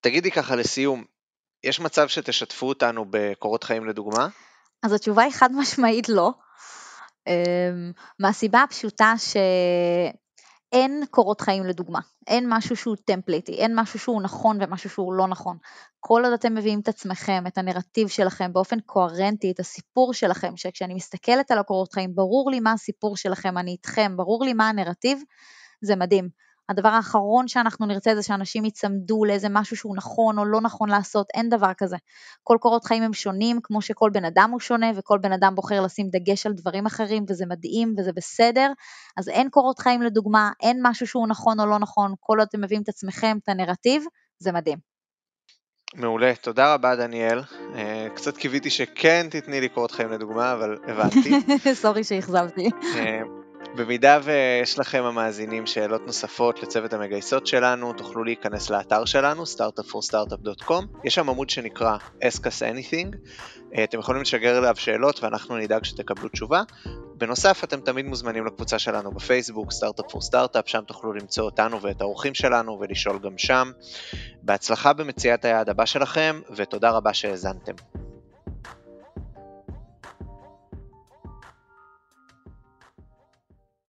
תגידי 0.00 0.30
ככה 0.30 0.56
לסיום, 0.56 1.04
יש 1.64 1.80
מצב 1.80 2.08
שתשתפו 2.08 2.68
אותנו 2.68 3.04
בקורות 3.10 3.64
חיים 3.64 3.86
לדוגמה? 3.86 4.28
אז 4.82 4.92
התשובה 4.92 5.22
היא 5.22 5.32
חד 5.32 5.48
משמעית 5.52 6.08
לא. 6.08 6.32
אמ, 7.26 7.92
מהסיבה 8.18 8.62
הפשוטה 8.62 9.14
שאין 10.74 11.04
קורות 11.10 11.40
חיים 11.40 11.64
לדוגמה, 11.64 12.00
אין 12.26 12.44
משהו 12.48 12.76
שהוא 12.76 12.96
טמפליטי, 13.04 13.52
אין 13.52 13.72
משהו 13.80 13.98
שהוא 13.98 14.22
נכון 14.22 14.58
ומשהו 14.60 14.90
שהוא 14.90 15.12
לא 15.12 15.28
נכון. 15.28 15.56
כל 16.00 16.22
עוד 16.24 16.32
אתם 16.32 16.54
מביאים 16.54 16.80
את 16.80 16.88
עצמכם, 16.88 17.44
את 17.46 17.58
הנרטיב 17.58 18.08
שלכם 18.08 18.52
באופן 18.52 18.80
קוהרנטי, 18.80 19.50
את 19.50 19.60
הסיפור 19.60 20.14
שלכם, 20.14 20.56
שכשאני 20.56 20.94
מסתכלת 20.94 21.50
על 21.50 21.58
הקורות 21.58 21.92
חיים, 21.92 22.14
ברור 22.14 22.50
לי 22.50 22.60
מה 22.60 22.72
הסיפור 22.72 23.16
שלכם, 23.16 23.58
אני 23.58 23.70
איתכם, 23.70 24.16
ברור 24.16 24.44
לי 24.44 24.52
מה 24.52 24.68
הנרטיב, 24.68 25.22
זה 25.82 25.96
מדהים. 25.96 26.28
הדבר 26.70 26.88
האחרון 26.88 27.48
שאנחנו 27.48 27.86
נרצה 27.86 28.14
זה 28.14 28.22
שאנשים 28.22 28.64
ייצמדו 28.64 29.24
לאיזה 29.24 29.48
משהו 29.50 29.76
שהוא 29.76 29.96
נכון 29.96 30.38
או 30.38 30.44
לא 30.44 30.60
נכון 30.60 30.88
לעשות, 30.88 31.26
אין 31.34 31.48
דבר 31.48 31.72
כזה. 31.78 31.96
כל 32.42 32.56
קורות 32.60 32.84
חיים 32.84 33.02
הם 33.02 33.12
שונים, 33.12 33.60
כמו 33.62 33.82
שכל 33.82 34.10
בן 34.12 34.24
אדם 34.24 34.50
הוא 34.52 34.60
שונה 34.60 34.90
וכל 34.96 35.18
בן 35.18 35.32
אדם 35.32 35.54
בוחר 35.54 35.80
לשים 35.80 36.08
דגש 36.10 36.46
על 36.46 36.52
דברים 36.52 36.86
אחרים 36.86 37.24
וזה 37.28 37.46
מדהים 37.46 37.94
וזה 37.98 38.12
בסדר, 38.12 38.72
אז 39.16 39.28
אין 39.28 39.48
קורות 39.50 39.78
חיים 39.78 40.02
לדוגמה, 40.02 40.50
אין 40.60 40.80
משהו 40.82 41.06
שהוא 41.06 41.28
נכון 41.28 41.60
או 41.60 41.66
לא 41.66 41.78
נכון, 41.78 42.14
כל 42.20 42.38
עוד 42.38 42.48
אתם 42.48 42.60
מביאים 42.60 42.82
את 42.82 42.88
עצמכם, 42.88 43.38
את 43.44 43.48
הנרטיב, 43.48 44.02
זה 44.38 44.52
מדהים. 44.52 44.78
מעולה, 45.94 46.34
תודה 46.34 46.74
רבה 46.74 46.96
דניאל. 46.96 47.40
אה, 47.74 48.06
קצת 48.14 48.36
קיוויתי 48.36 48.70
שכן 48.70 49.26
תתני 49.30 49.60
לי 49.60 49.68
קורות 49.68 49.90
חיים 49.90 50.10
לדוגמה, 50.10 50.52
אבל 50.52 50.78
הבנתי. 50.86 51.32
סורי 51.82 52.04
שאכזבתי. 52.04 52.70
במידה 53.76 54.18
ויש 54.22 54.78
לכם 54.78 55.04
המאזינים 55.04 55.66
שאלות 55.66 56.06
נוספות 56.06 56.62
לצוות 56.62 56.92
המגייסות 56.92 57.46
שלנו, 57.46 57.92
תוכלו 57.92 58.24
להיכנס 58.24 58.70
לאתר 58.70 59.04
שלנו, 59.04 59.42
startupforstartup.com. 59.42 60.84
יש 61.04 61.14
שם 61.14 61.28
עמוד 61.28 61.50
שנקרא 61.50 61.96
Ask 62.22 62.40
us 62.40 62.62
anything. 62.72 63.16
אה, 63.76 63.84
אתם 63.84 63.98
יכולים 63.98 64.22
לשגר 64.22 64.58
אליו 64.58 64.76
שאלות 64.76 65.22
ואנחנו 65.22 65.56
נדאג 65.56 65.84
שתקבלו 65.84 66.28
תשובה. 66.28 66.62
בנוסף, 67.14 67.64
אתם 67.64 67.80
תמיד 67.80 68.06
מוזמנים 68.06 68.46
לקבוצה 68.46 68.78
שלנו 68.78 69.12
בפייסבוק, 69.12 69.68
Startup 69.72 70.12
for 70.12 70.18
Startup, 70.32 70.66
שם 70.66 70.82
תוכלו 70.86 71.12
למצוא 71.12 71.44
אותנו 71.44 71.82
ואת 71.82 72.00
האורחים 72.00 72.34
שלנו 72.34 72.78
ולשאול 72.80 73.18
גם 73.18 73.38
שם. 73.38 73.70
בהצלחה 74.42 74.92
במציאת 74.92 75.44
היעד 75.44 75.68
הבא 75.68 75.84
שלכם, 75.84 76.40
ותודה 76.56 76.90
רבה 76.90 77.14
שהאזנתם. 77.14 77.74